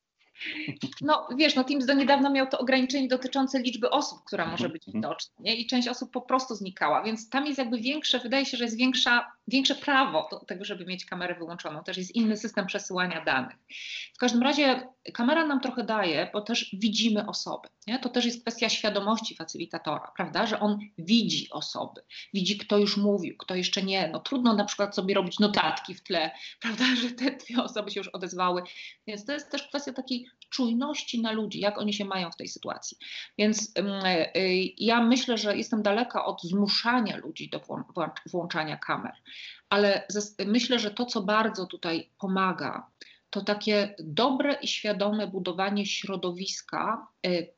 No 1.00 1.28
wiesz, 1.36 1.54
no 1.54 1.64
Teams 1.64 1.86
do 1.86 1.94
niedawna 1.94 2.30
miał 2.30 2.46
to 2.46 2.58
ograniczenie 2.58 3.08
dotyczące 3.08 3.60
liczby 3.60 3.90
osób, 3.90 4.24
która 4.24 4.46
może 4.46 4.68
być 4.68 4.88
mhm. 4.88 5.02
widoczna 5.02 5.34
nie? 5.38 5.56
i 5.56 5.66
część 5.66 5.88
osób 5.88 6.10
po 6.12 6.20
prostu 6.20 6.54
znikała, 6.54 7.02
więc 7.02 7.28
tam 7.28 7.46
jest 7.46 7.58
jakby 7.58 7.78
większe, 7.78 8.18
wydaje 8.18 8.46
się, 8.46 8.56
że 8.56 8.64
jest 8.64 8.76
większa, 8.76 9.32
większe 9.50 9.74
prawo 9.74 10.28
do 10.30 10.38
tego, 10.38 10.64
żeby 10.64 10.84
mieć 10.84 11.04
kamerę 11.04 11.34
wyłączoną. 11.34 11.84
Też 11.84 11.96
jest 11.96 12.14
inny 12.14 12.36
system 12.36 12.66
przesyłania 12.66 13.24
danych. 13.24 13.56
W 14.14 14.18
każdym 14.18 14.42
razie 14.42 14.88
kamera 15.14 15.46
nam 15.46 15.60
trochę 15.60 15.84
daje, 15.84 16.30
bo 16.32 16.40
też 16.40 16.70
widzimy 16.72 17.26
osoby. 17.26 17.68
Nie? 17.86 17.98
To 17.98 18.08
też 18.08 18.24
jest 18.24 18.42
kwestia 18.42 18.68
świadomości 18.68 19.36
facylitatora, 19.36 20.12
prawda, 20.16 20.46
że 20.46 20.60
on 20.60 20.78
widzi 20.98 21.50
osoby, 21.50 22.00
widzi 22.34 22.58
kto 22.58 22.78
już 22.78 22.96
mówił, 22.96 23.36
kto 23.36 23.54
jeszcze 23.54 23.82
nie. 23.82 24.08
No 24.08 24.20
trudno 24.20 24.54
na 24.56 24.64
przykład 24.64 24.94
sobie 24.94 25.14
robić 25.14 25.38
notatki 25.38 25.94
w 25.94 26.02
tle, 26.02 26.30
prawda, 26.62 26.84
że 27.02 27.10
te 27.10 27.30
dwie 27.30 27.62
osoby 27.62 27.90
się 27.90 28.00
już 28.00 28.08
odezwały. 28.08 28.62
Więc 29.06 29.24
to 29.24 29.32
jest 29.32 29.50
też 29.50 29.68
kwestia 29.68 29.92
takiej 29.92 30.26
czujności 30.50 31.20
na 31.20 31.32
ludzi, 31.32 31.60
jak 31.60 31.78
oni 31.78 31.94
się 31.94 32.04
mają 32.04 32.30
w 32.30 32.36
tej 32.36 32.48
sytuacji. 32.48 32.96
Więc 33.38 33.68
y, 33.68 33.72
ja 34.78 35.02
myślę, 35.02 35.38
że 35.38 35.56
jestem 35.56 35.82
daleka 35.82 36.24
od 36.24 36.42
zmuszania 36.42 37.16
ludzi 37.16 37.48
do 37.48 37.60
włączania 38.26 38.76
kamer, 38.76 39.12
ale 39.68 40.06
myślę, 40.46 40.78
że 40.78 40.90
to, 40.90 41.06
co 41.06 41.22
bardzo 41.22 41.66
tutaj 41.66 42.10
pomaga, 42.18 42.86
to 43.30 43.40
takie 43.40 43.94
dobre 43.98 44.52
i 44.62 44.68
świadome 44.68 45.26
budowanie 45.26 45.86
środowiska, 45.86 47.06
y, 47.26 47.52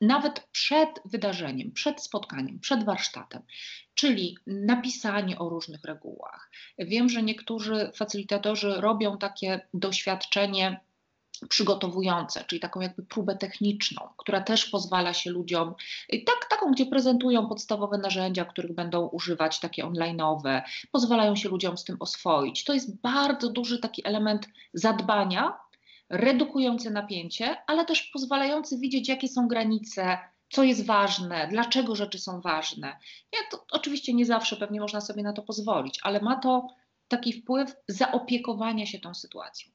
nawet 0.00 0.40
przed 0.40 0.88
wydarzeniem, 1.04 1.72
przed 1.72 2.02
spotkaniem, 2.02 2.60
przed 2.60 2.84
warsztatem, 2.84 3.42
czyli 3.94 4.36
napisanie 4.46 5.38
o 5.38 5.48
różnych 5.48 5.84
regułach. 5.84 6.50
Wiem, 6.78 7.08
że 7.08 7.22
niektórzy 7.22 7.90
facylitatorzy 7.94 8.74
robią 8.80 9.18
takie 9.18 9.60
doświadczenie 9.74 10.80
przygotowujące, 11.48 12.44
czyli 12.44 12.60
taką 12.60 12.80
jakby 12.80 13.02
próbę 13.02 13.36
techniczną, 13.36 14.08
która 14.16 14.40
też 14.40 14.66
pozwala 14.66 15.14
się 15.14 15.30
ludziom, 15.30 15.74
tak, 16.10 16.48
taką, 16.50 16.72
gdzie 16.72 16.86
prezentują 16.86 17.46
podstawowe 17.46 17.98
narzędzia, 17.98 18.44
których 18.44 18.74
będą 18.74 19.06
używać, 19.06 19.60
takie 19.60 19.84
online'owe, 19.84 20.62
pozwalają 20.92 21.36
się 21.36 21.48
ludziom 21.48 21.78
z 21.78 21.84
tym 21.84 21.96
oswoić. 22.00 22.64
To 22.64 22.74
jest 22.74 23.00
bardzo 23.00 23.50
duży 23.50 23.78
taki 23.78 24.06
element 24.06 24.48
zadbania, 24.74 25.58
redukujący 26.08 26.90
napięcie, 26.90 27.56
ale 27.66 27.84
też 27.84 28.02
pozwalający 28.02 28.78
widzieć, 28.78 29.08
jakie 29.08 29.28
są 29.28 29.48
granice 29.48 30.18
co 30.54 30.62
jest 30.62 30.86
ważne, 30.86 31.48
dlaczego 31.50 31.96
rzeczy 31.96 32.18
są 32.18 32.40
ważne. 32.40 32.98
Ja 33.32 33.38
to 33.50 33.64
oczywiście 33.70 34.14
nie 34.14 34.26
zawsze 34.26 34.56
pewnie 34.56 34.80
można 34.80 35.00
sobie 35.00 35.22
na 35.22 35.32
to 35.32 35.42
pozwolić, 35.42 36.00
ale 36.02 36.20
ma 36.20 36.36
to 36.36 36.66
taki 37.08 37.32
wpływ 37.32 37.76
zaopiekowania 37.88 38.86
się 38.86 38.98
tą 38.98 39.14
sytuacją. 39.14 39.73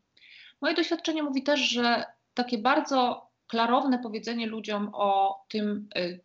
Moje 0.62 0.76
doświadczenie 0.76 1.24
mówi 1.24 1.44
też, 1.44 1.60
że 1.60 2.06
takie 2.34 2.58
bardzo 2.58 3.30
klarowne 3.48 4.00
powiedzenie 4.00 4.48
ludziom 4.48 4.90
o 4.94 5.42
tym, 5.50 5.90
y, 5.98 6.20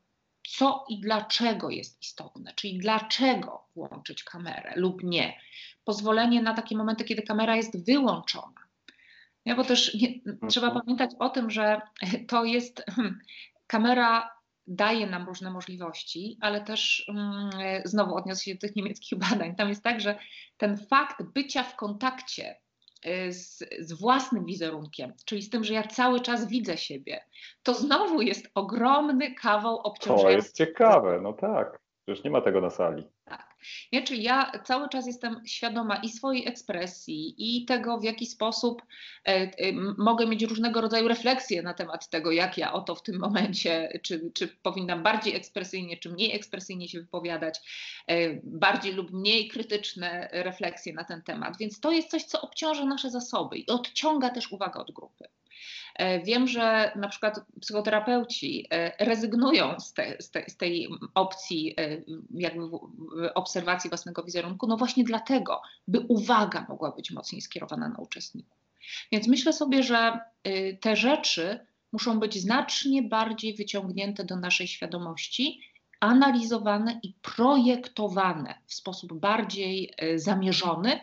co 0.49 0.85
i 0.89 1.01
dlaczego 1.01 1.71
jest 1.71 2.03
istotne, 2.03 2.53
czyli 2.55 2.79
dlaczego 2.79 3.69
włączyć 3.77 4.25
kamerę 4.25 4.73
lub 4.77 5.03
nie. 5.03 5.41
Pozwolenie 5.85 6.43
na 6.43 6.55
takie 6.55 6.77
momenty, 6.77 7.05
kiedy 7.05 7.23
kamera 7.23 7.57
jest 7.57 7.87
wyłączona. 7.87 8.65
Ja, 9.45 9.57
bo 9.57 9.65
też 9.65 9.95
nie, 9.95 10.09
trzeba 10.49 10.67
mhm. 10.67 10.85
pamiętać 10.85 11.11
o 11.19 11.29
tym, 11.29 11.51
że 11.51 11.81
to 12.29 12.45
jest 12.45 12.83
hmm, 12.87 13.19
kamera 13.67 14.31
daje 14.67 15.07
nam 15.07 15.27
różne 15.27 15.51
możliwości, 15.51 16.39
ale 16.41 16.61
też 16.61 17.05
mm, 17.09 17.51
znowu 17.85 18.15
odniosę 18.15 18.45
się 18.45 18.55
do 18.55 18.61
tych 18.61 18.77
niemieckich 18.77 19.19
badań. 19.19 19.57
Tam 19.57 19.69
jest 19.69 19.83
tak, 19.83 20.01
że 20.01 20.19
ten 20.57 20.77
fakt 20.77 21.23
bycia 21.23 21.63
w 21.63 21.77
kontakcie 21.77 22.61
z, 23.31 23.65
z, 23.79 23.93
własnym 23.93 24.45
wizerunkiem, 24.45 25.13
czyli 25.25 25.43
z 25.43 25.51
tym, 25.51 25.65
że 25.65 25.75
ja 25.75 25.83
cały 25.83 26.21
czas 26.21 26.49
widzę 26.49 26.77
siebie, 26.77 27.25
to 27.63 27.75
znowu 27.75 28.23
jest 28.23 28.51
ogromny 28.55 29.35
kawał 29.35 29.77
obciążenia. 29.79 30.29
To 30.29 30.37
jest 30.37 30.57
ciekawe, 30.57 31.21
no 31.23 31.33
tak. 31.33 31.79
Przecież 32.07 32.25
nie 32.25 32.31
ma 32.31 32.41
tego 32.41 32.61
na 32.61 32.71
sali. 32.71 33.09
Nie, 33.93 34.03
czyli 34.03 34.23
ja 34.23 34.53
cały 34.65 34.89
czas 34.89 35.07
jestem 35.07 35.43
świadoma 35.47 35.97
i 35.97 36.09
swojej 36.09 36.49
ekspresji, 36.49 37.35
i 37.39 37.65
tego, 37.65 37.99
w 37.99 38.05
jaki 38.05 38.27
sposób 38.27 38.83
e, 38.83 39.31
e, 39.31 39.73
mogę 39.99 40.27
mieć 40.27 40.43
różnego 40.43 40.81
rodzaju 40.81 41.09
refleksje 41.09 41.63
na 41.63 41.75
temat 41.75 42.09
tego, 42.09 42.33
jak 42.33 42.59
ja 42.59 42.73
oto 42.73 42.95
w 42.95 43.03
tym 43.03 43.19
momencie, 43.19 44.01
czy, 44.03 44.31
czy 44.35 44.49
powinnam 44.49 45.03
bardziej 45.03 45.37
ekspresyjnie, 45.37 45.97
czy 45.97 46.11
mniej 46.11 46.37
ekspresyjnie 46.37 46.89
się 46.89 47.01
wypowiadać, 47.01 47.61
e, 48.07 48.15
bardziej 48.43 48.93
lub 48.93 49.13
mniej 49.13 49.49
krytyczne 49.49 50.29
refleksje 50.33 50.93
na 50.93 51.05
ten 51.05 51.23
temat. 51.23 51.59
Więc 51.59 51.81
to 51.81 51.93
jest 51.93 52.11
coś, 52.11 52.25
co 52.25 52.41
obciąża 52.41 52.85
nasze 52.85 53.11
zasoby 53.11 53.59
i 53.59 53.67
odciąga 53.67 54.31
też 54.31 54.53
uwagę 54.53 54.81
od 54.81 54.93
grupy. 54.93 55.29
E, 55.95 56.21
wiem, 56.21 56.47
że 56.47 56.93
na 56.97 57.09
przykład 57.09 57.41
psychoterapeuci 57.61 58.67
e, 58.71 59.05
rezygnują 59.05 59.81
z, 59.81 59.93
te, 59.93 60.17
z, 60.21 60.31
te, 60.31 60.45
z 60.49 60.57
tej 60.57 60.89
opcji 61.15 61.75
e, 61.79 62.03
jakby 62.35 62.63
obserwacji 63.55 63.91
własnego 63.91 64.23
wizerunku, 64.23 64.67
no 64.67 64.77
właśnie 64.77 65.05
dlatego, 65.05 65.63
by 65.89 66.01
uwaga 66.09 66.67
mogła 66.69 66.91
być 66.93 67.11
mocniej 67.11 67.41
skierowana 67.41 67.89
na 67.89 67.99
uczestników. 67.99 68.59
Więc 69.13 69.29
myślę 69.29 69.53
sobie, 69.53 69.83
że 69.83 70.21
te 70.81 70.97
rzeczy 70.97 71.67
muszą 71.93 72.21
być 72.21 72.41
znacznie 72.41 73.03
bardziej 73.03 73.55
wyciągnięte 73.55 74.25
do 74.25 74.37
naszej 74.37 74.69
świadomości, 74.69 75.61
analizowane 76.01 77.01
i 77.03 77.15
projektowane 77.23 78.55
w 78.67 78.75
sposób 78.75 79.13
bardziej 79.13 79.95
zamierzony, 80.17 81.01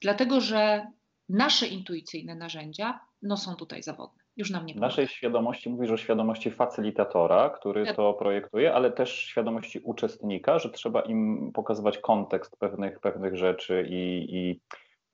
dlatego 0.00 0.40
że 0.40 0.86
nasze 1.28 1.66
intuicyjne 1.66 2.34
narzędzia 2.34 3.00
no, 3.22 3.36
są 3.36 3.54
tutaj 3.54 3.82
zawodne. 3.82 4.23
Już 4.36 4.50
nam 4.50 4.66
nie 4.66 4.74
W 4.74 4.76
naszej 4.76 5.08
świadomości 5.08 5.70
mówisz 5.70 5.90
o 5.90 5.96
świadomości 5.96 6.50
facylitatora, 6.50 7.50
który 7.50 7.94
to 7.94 8.12
projektuje, 8.12 8.74
ale 8.74 8.92
też 8.92 9.10
świadomości 9.10 9.78
uczestnika, 9.78 10.58
że 10.58 10.70
trzeba 10.70 11.00
im 11.00 11.50
pokazywać 11.54 11.98
kontekst 11.98 12.56
pewnych, 12.56 13.00
pewnych 13.00 13.36
rzeczy 13.36 13.86
i, 13.90 14.26
i 14.36 14.60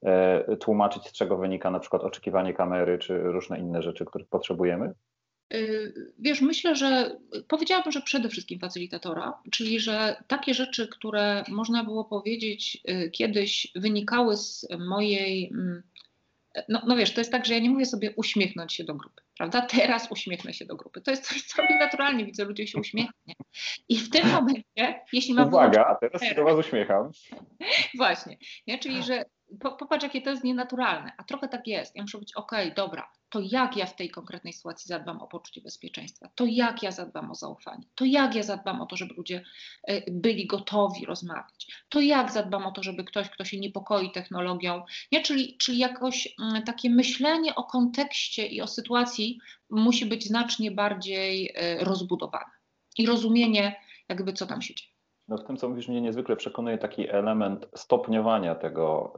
e, 0.03 0.57
tłumaczyć, 0.57 1.09
z 1.09 1.13
czego 1.13 1.37
wynika 1.37 1.71
na 1.71 1.81
przykład 1.81 2.03
oczekiwanie 2.03 2.55
kamery, 2.55 2.99
czy 2.99 3.19
różne 3.19 3.59
inne 3.59 3.83
rzeczy, 3.83 4.05
których 4.05 4.29
potrzebujemy? 4.29 4.95
Y, 5.55 6.13
wiesz, 6.19 6.41
myślę, 6.41 6.77
że 6.77 7.17
powiedziałabym, 7.49 7.93
że 7.93 8.01
przede 8.01 8.29
wszystkim 8.29 8.59
facylitatora, 8.59 9.43
czyli 9.51 9.81
że 9.81 10.17
takie 10.27 10.55
rzeczy, 10.55 10.89
które 10.89 11.45
można 11.49 11.85
było 11.85 12.05
powiedzieć 12.05 12.83
y, 12.89 13.11
kiedyś 13.11 13.73
wynikały 13.77 14.37
z 14.37 14.67
mojej 14.79 15.51
mm, 15.53 15.83
no, 16.69 16.83
no 16.87 16.97
wiesz, 16.97 17.15
to 17.15 17.21
jest 17.21 17.33
tak, 17.33 17.47
że 17.47 17.55
ja 17.55 17.61
nie 17.61 17.71
mówię 17.71 17.87
sobie 17.87 18.15
uśmiechnąć 18.17 18.75
się 18.75 18.85
do 18.85 18.95
grupy, 18.95 19.23
prawda? 19.37 19.61
Teraz 19.61 20.11
uśmiechnę 20.11 20.55
się 20.55 20.65
do 20.65 20.77
grupy. 20.77 21.01
To 21.01 21.11
jest 21.11 21.29
coś, 21.29 21.43
co 21.43 21.63
robię 21.63 21.79
naturalnie, 21.79 22.25
widzę 22.25 22.45
ludzie 22.45 22.67
się 22.67 22.79
uśmiechnie. 22.79 23.35
I 23.89 23.99
w 23.99 24.11
tym 24.11 24.29
momencie, 24.29 25.01
jeśli 25.13 25.35
mam... 25.35 25.49
Uwaga, 25.49 25.85
a 25.87 25.95
teraz 25.95 26.23
się 26.23 26.35
do 26.35 26.45
was 26.45 26.67
uśmiecham. 26.67 27.11
Właśnie, 27.97 28.37
nie? 28.67 28.79
czyli 28.79 29.03
że 29.03 29.25
popatrz, 29.59 30.03
jakie 30.03 30.23
to 30.23 30.31
jest 30.31 30.45
nienaturalne, 30.45 31.13
a 31.17 31.25
trochę 31.25 31.49
tak 31.49 31.67
jest. 31.67 31.97
Ja 31.97 32.03
muszę 32.03 32.19
być, 32.19 32.35
okej, 32.35 32.65
okay, 32.65 32.75
dobra, 32.75 33.13
to 33.31 33.41
jak 33.43 33.77
ja 33.77 33.87
w 33.87 33.97
tej 33.97 34.11
konkretnej 34.11 34.53
sytuacji 34.53 34.89
zadbam 34.89 35.21
o 35.21 35.27
poczucie 35.27 35.61
bezpieczeństwa, 35.61 36.29
to 36.35 36.45
jak 36.47 36.83
ja 36.83 36.91
zadbam 36.91 37.31
o 37.31 37.35
zaufanie, 37.35 37.85
to 37.95 38.05
jak 38.05 38.35
ja 38.35 38.43
zadbam 38.43 38.81
o 38.81 38.87
to, 38.87 38.97
żeby 38.97 39.15
ludzie 39.15 39.43
e, 39.83 40.11
byli 40.11 40.47
gotowi 40.47 41.07
rozmawiać, 41.07 41.85
to 41.89 42.01
jak 42.01 42.33
zadbam 42.33 42.67
o 42.67 42.73
to, 42.73 42.83
żeby 42.83 43.05
ktoś, 43.05 43.31
kto 43.31 43.45
się 43.45 43.61
niepokoi 43.61 44.13
technologią, 44.13 44.83
nie? 45.13 45.23
Czyli, 45.23 45.57
czyli 45.57 45.79
jakoś 45.79 46.35
mm, 46.41 46.63
takie 46.63 46.91
myślenie 46.91 47.55
o 47.55 47.65
kontekście 47.65 48.47
i 48.47 48.61
o 48.61 48.67
sytuacji 48.67 49.39
musi 49.71 50.07
być 50.07 50.27
znacznie 50.27 50.71
bardziej 50.71 51.53
e, 51.55 51.85
rozbudowane 51.85 52.51
i 52.99 53.07
rozumienie 53.07 53.77
jakby 54.09 54.33
co 54.33 54.47
tam 54.47 54.63
się 54.63 54.75
dzieje. 54.75 54.91
No 55.31 55.37
w 55.37 55.45
tym, 55.45 55.57
co 55.57 55.69
mówisz, 55.69 55.89
mnie 55.89 56.01
niezwykle 56.01 56.37
przekonuje 56.37 56.79
taki 56.79 57.09
element 57.09 57.69
stopniowania 57.75 58.55
tego, 58.55 59.13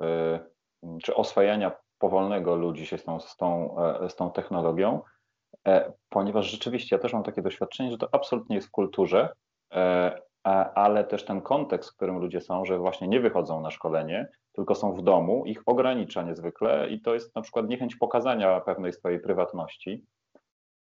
y, 0.85 0.99
czy 1.03 1.15
oswajania 1.15 1.73
powolnego 1.99 2.57
ludzi 2.57 2.87
się 2.87 2.99
z 2.99 3.05
tą, 3.05 3.21
z 3.21 3.37
tą, 3.37 3.77
e, 3.79 4.11
z 4.11 4.17
tą 4.17 4.31
technologią, 4.31 5.01
e, 5.69 5.93
ponieważ 6.09 6.51
rzeczywiście 6.51 6.97
ja 6.97 7.03
też 7.03 7.13
mam 7.13 7.23
takie 7.23 7.43
doświadczenie, 7.43 7.91
że 7.91 7.99
to 7.99 8.09
absolutnie 8.13 8.57
jest 8.57 8.69
w 8.69 8.71
kulturze, 8.71 9.29
e, 9.73 10.23
ale 10.75 11.05
też 11.05 11.25
ten 11.25 11.41
kontekst, 11.41 11.91
w 11.91 11.97
którym 11.97 12.19
ludzie 12.19 12.41
są, 12.41 12.65
że 12.65 12.79
właśnie 12.79 13.09
nie 13.09 13.21
wychodzą 13.21 13.61
na 13.61 13.71
szkolenie, 13.71 14.29
tylko 14.53 14.75
są 14.75 14.93
w 14.93 15.03
domu, 15.03 15.47
ich 15.47 15.63
ogranicza 15.67 16.23
niezwykle 16.23 16.89
i 16.89 17.01
to 17.01 17.15
jest 17.15 17.37
na 17.37 17.43
przykład 17.43 17.69
niechęć 17.69 17.97
pokazania 17.97 18.61
pewnej 18.61 18.93
swojej 18.93 19.21
prywatności. 19.21 20.05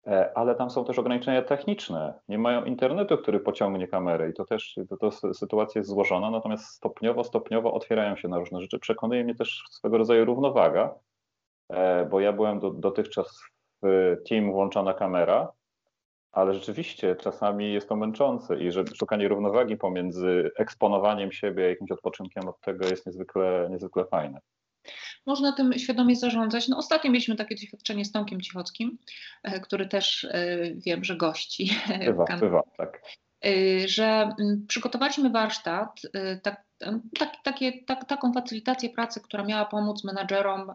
E, 0.06 0.38
ale 0.38 0.54
tam 0.54 0.70
są 0.70 0.84
też 0.84 0.98
ograniczenia 0.98 1.42
techniczne. 1.42 2.14
Nie 2.28 2.38
mają 2.38 2.64
internetu, 2.64 3.18
który 3.18 3.40
pociągnie 3.40 3.88
kamerę 3.88 4.30
i 4.30 4.32
to 4.34 4.44
też 4.44 4.78
to, 4.88 4.96
to 4.96 5.34
sytuacja 5.34 5.78
jest 5.78 5.90
złożona, 5.90 6.30
natomiast 6.30 6.64
stopniowo, 6.64 7.24
stopniowo 7.24 7.72
otwierają 7.72 8.16
się 8.16 8.28
na 8.28 8.38
różne 8.38 8.60
rzeczy. 8.60 8.78
Przekonuje 8.78 9.24
mnie 9.24 9.34
też 9.34 9.64
swego 9.70 9.98
rodzaju 9.98 10.24
równowaga, 10.24 10.94
e, 11.68 12.06
bo 12.06 12.20
ja 12.20 12.32
byłem 12.32 12.60
do, 12.60 12.70
dotychczas 12.70 13.42
w 13.82 14.16
team 14.28 14.52
włączona 14.52 14.94
kamera, 14.94 15.52
ale 16.32 16.54
rzeczywiście 16.54 17.16
czasami 17.16 17.72
jest 17.72 17.88
to 17.88 17.96
męczące 17.96 18.58
i 18.58 18.72
że 18.72 18.84
szukanie 18.94 19.28
równowagi 19.28 19.76
pomiędzy 19.76 20.50
eksponowaniem 20.56 21.32
siebie 21.32 21.64
a 21.64 21.68
jakimś 21.68 21.90
odpoczynkiem 21.92 22.48
od 22.48 22.60
tego 22.60 22.86
jest 22.86 23.06
niezwykle, 23.06 23.68
niezwykle 23.70 24.04
fajne 24.04 24.40
można 25.26 25.52
tym 25.52 25.78
świadomie 25.78 26.16
zarządzać. 26.16 26.68
No, 26.68 26.76
ostatnio 26.76 27.10
mieliśmy 27.10 27.36
takie 27.36 27.54
doświadczenie 27.54 28.04
z 28.04 28.12
Tomkiem 28.12 28.40
Cichockim, 28.40 28.98
e, 29.42 29.60
który 29.60 29.88
też 29.88 30.24
e, 30.24 30.58
wiem, 30.74 31.04
że 31.04 31.16
gości. 31.16 31.70
Bywa, 32.06 32.24
bywa, 32.24 32.62
tak. 32.76 33.02
E, 33.44 33.88
że 33.88 34.34
mm, 34.40 34.66
przygotowaliśmy 34.68 35.30
warsztat, 35.30 36.00
tak, 36.42 36.64
tak, 37.18 37.32
takie, 37.44 37.84
tak, 37.84 38.04
taką 38.04 38.32
facylitację 38.32 38.90
pracy, 38.90 39.20
która 39.20 39.44
miała 39.44 39.64
pomóc 39.64 40.04
menadżerom 40.04 40.72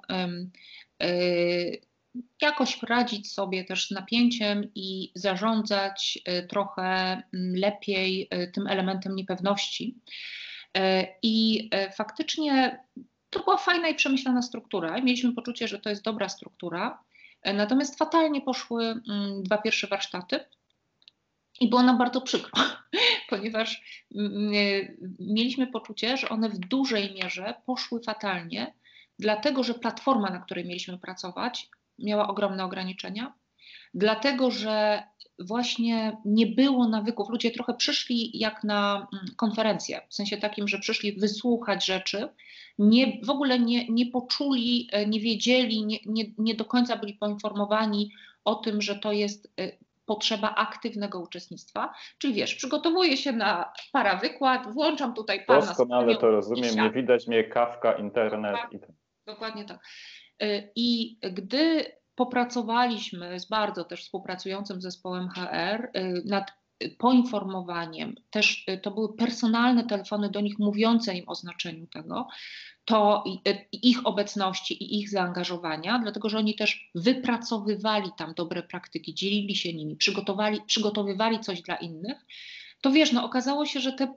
jakoś 2.41 2.83
radzić 2.83 3.33
sobie 3.33 3.65
też 3.65 3.87
z 3.87 3.91
napięciem 3.91 4.71
i 4.75 5.11
zarządzać 5.15 6.19
trochę 6.49 6.83
mm, 6.83 7.55
lepiej 7.55 8.29
tym 8.53 8.67
elementem 8.67 9.15
niepewności. 9.15 10.01
I 11.23 11.69
faktycznie 11.97 12.79
to 13.29 13.39
była 13.43 13.57
fajna 13.57 13.87
i 13.87 13.95
przemyślana 13.95 14.41
struktura. 14.41 15.01
Mieliśmy 15.01 15.33
poczucie, 15.33 15.67
że 15.67 15.79
to 15.79 15.89
jest 15.89 16.03
dobra 16.03 16.29
struktura. 16.29 17.03
E, 17.41 17.53
natomiast 17.53 17.97
fatalnie 17.97 18.41
poszły 18.41 18.85
mm, 18.85 19.43
dwa 19.43 19.57
pierwsze 19.57 19.87
warsztaty. 19.87 20.39
I 21.59 21.69
było 21.69 21.83
nam 21.83 21.97
bardzo 21.97 22.21
przykro, 22.21 22.63
ponieważ 23.29 23.83
mm, 24.15 24.51
mieliśmy 25.19 25.67
poczucie, 25.67 26.17
że 26.17 26.29
one 26.29 26.49
w 26.49 26.59
dużej 26.59 27.13
mierze 27.15 27.53
poszły 27.65 28.03
fatalnie, 28.03 28.73
dlatego 29.19 29.63
że 29.63 29.73
platforma, 29.73 30.29
na 30.29 30.39
której 30.39 30.65
mieliśmy 30.65 30.97
pracować, 30.97 31.69
miała 31.99 32.27
ogromne 32.27 32.63
ograniczenia, 32.63 33.33
dlatego 33.93 34.51
że 34.51 35.03
właśnie 35.39 36.17
nie 36.25 36.47
było 36.47 36.87
nawyków. 36.87 37.29
Ludzie 37.29 37.51
trochę 37.51 37.73
przyszli 37.73 38.39
jak 38.39 38.63
na 38.63 39.07
mm, 39.13 39.25
konferencję, 39.35 40.01
w 40.09 40.15
sensie 40.15 40.37
takim, 40.37 40.67
że 40.67 40.79
przyszli 40.79 41.19
wysłuchać 41.19 41.85
rzeczy, 41.85 42.29
nie, 42.79 43.19
w 43.23 43.29
ogóle 43.29 43.59
nie, 43.59 43.87
nie 43.89 44.05
poczuli, 44.05 44.89
e, 44.91 45.05
nie 45.05 45.19
wiedzieli, 45.19 45.85
nie, 45.85 45.97
nie, 46.05 46.23
nie 46.37 46.55
do 46.55 46.65
końca 46.65 46.97
byli 46.97 47.13
poinformowani 47.13 48.11
o 48.45 48.55
tym, 48.55 48.81
że 48.81 48.95
to 48.95 49.11
jest 49.11 49.53
e, 49.59 49.71
potrzeba 50.05 50.55
aktywnego 50.55 51.19
uczestnictwa. 51.19 51.93
Czyli 52.17 52.33
wiesz, 52.33 52.55
przygotowuję 52.55 53.17
się 53.17 53.31
na 53.31 53.73
parawykład, 53.91 54.73
włączam 54.73 55.13
tutaj 55.13 55.45
pana. 55.45 55.59
Doskonale 55.59 56.17
to 56.17 56.31
rozumiem, 56.31 56.75
nie 56.75 56.91
widać 56.91 57.27
mnie, 57.27 57.43
kawka, 57.43 57.93
internet. 57.93 58.51
Dokładnie, 58.51 58.79
i 58.79 59.25
dokładnie 59.25 59.65
tak. 59.65 59.79
E, 60.41 60.69
I 60.75 61.17
gdy 61.31 61.85
popracowaliśmy 62.17 63.39
z 63.39 63.45
bardzo 63.45 63.83
też 63.83 64.03
współpracującym 64.03 64.81
zespołem 64.81 65.29
HR 65.29 65.91
nad 66.25 66.51
poinformowaniem, 66.97 68.15
też 68.29 68.65
to 68.81 68.91
były 68.91 69.15
personalne 69.15 69.85
telefony 69.85 70.29
do 70.29 70.41
nich 70.41 70.59
mówiące 70.59 71.15
im 71.15 71.29
o 71.29 71.35
znaczeniu 71.35 71.87
tego, 71.87 72.27
to 72.85 73.23
ich 73.71 74.07
obecności 74.07 74.83
i 74.83 74.99
ich 74.99 75.09
zaangażowania, 75.09 75.99
dlatego 75.99 76.29
że 76.29 76.37
oni 76.37 76.55
też 76.55 76.91
wypracowywali 76.95 78.09
tam 78.17 78.33
dobre 78.33 78.63
praktyki, 78.63 79.13
dzielili 79.13 79.55
się 79.55 79.73
nimi, 79.73 79.95
przygotowali, 79.95 80.61
przygotowywali 80.67 81.39
coś 81.39 81.61
dla 81.61 81.75
innych, 81.75 82.17
to 82.81 82.91
wiesz, 82.91 83.11
no 83.11 83.25
okazało 83.25 83.65
się, 83.65 83.79
że 83.79 83.93
te 83.93 84.13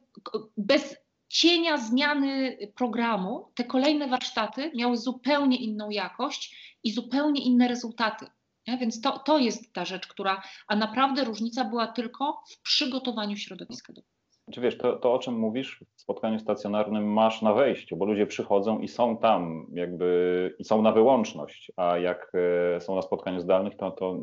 bez 0.57 0.97
cienia 1.31 1.77
zmiany 1.79 2.59
programu, 2.77 3.53
te 3.55 3.65
kolejne 3.65 4.09
warsztaty 4.09 4.71
miały 4.75 4.97
zupełnie 4.97 5.57
inną 5.57 5.91
jakość 5.91 6.77
i 6.85 6.91
zupełnie 6.91 7.45
inne 7.45 7.69
rezultaty. 7.69 8.27
Nie? 8.67 8.79
Więc 8.79 9.01
to, 9.01 9.19
to 9.19 9.39
jest 9.39 9.73
ta 9.73 9.85
rzecz, 9.85 10.07
która, 10.07 10.43
a 10.69 10.77
naprawdę 10.77 11.25
różnica 11.25 11.65
była 11.65 11.87
tylko 11.87 12.43
w 12.51 12.63
przygotowaniu 12.63 13.37
środowiska 13.37 13.93
do 13.93 14.03
czy 14.51 14.61
wiesz, 14.61 14.79
to, 14.79 14.97
to 14.97 15.13
o 15.13 15.19
czym 15.19 15.35
mówisz 15.39 15.85
w 15.97 16.01
spotkaniu 16.01 16.39
stacjonarnym 16.39 17.13
masz 17.13 17.43
na 17.43 17.55
wejściu, 17.55 17.97
bo 17.97 18.05
ludzie 18.05 18.27
przychodzą 18.27 18.79
i 18.79 18.89
są 18.89 19.17
tam 19.17 19.67
jakby 19.73 20.55
i 20.59 20.65
są 20.65 20.83
na 20.83 20.93
wyłączność, 20.93 21.73
a 21.77 21.99
jak 21.99 22.33
e, 22.77 22.81
są 22.81 22.97
na 22.97 23.03
spotkaniu 23.03 23.41
zdalnych, 23.41 23.77
to, 23.77 23.91
to 23.91 24.23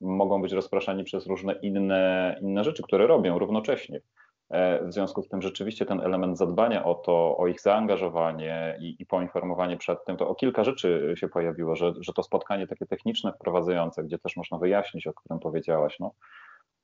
mogą 0.00 0.42
być 0.42 0.52
rozpraszani 0.52 1.04
przez 1.04 1.26
różne 1.26 1.58
inne, 1.62 2.38
inne 2.42 2.64
rzeczy, 2.64 2.82
które 2.82 3.06
robią 3.06 3.38
równocześnie. 3.38 4.00
E, 4.50 4.84
w 4.84 4.92
związku 4.92 5.22
z 5.22 5.28
tym 5.28 5.42
rzeczywiście 5.42 5.86
ten 5.86 6.00
element 6.00 6.38
zadbania 6.38 6.84
o 6.84 6.94
to, 6.94 7.36
o 7.36 7.46
ich 7.46 7.60
zaangażowanie 7.60 8.78
i, 8.80 8.96
i 8.98 9.06
poinformowanie 9.06 9.76
przed 9.76 10.04
tym, 10.04 10.16
to 10.16 10.28
o 10.28 10.34
kilka 10.34 10.64
rzeczy 10.64 11.14
się 11.16 11.28
pojawiło, 11.28 11.76
że, 11.76 11.92
że 12.00 12.12
to 12.12 12.22
spotkanie 12.22 12.66
takie 12.66 12.86
techniczne, 12.86 13.32
wprowadzające, 13.32 14.04
gdzie 14.04 14.18
też 14.18 14.36
można 14.36 14.58
wyjaśnić, 14.58 15.06
o 15.06 15.12
którym 15.12 15.40
powiedziałaś, 15.40 15.96
no, 16.00 16.12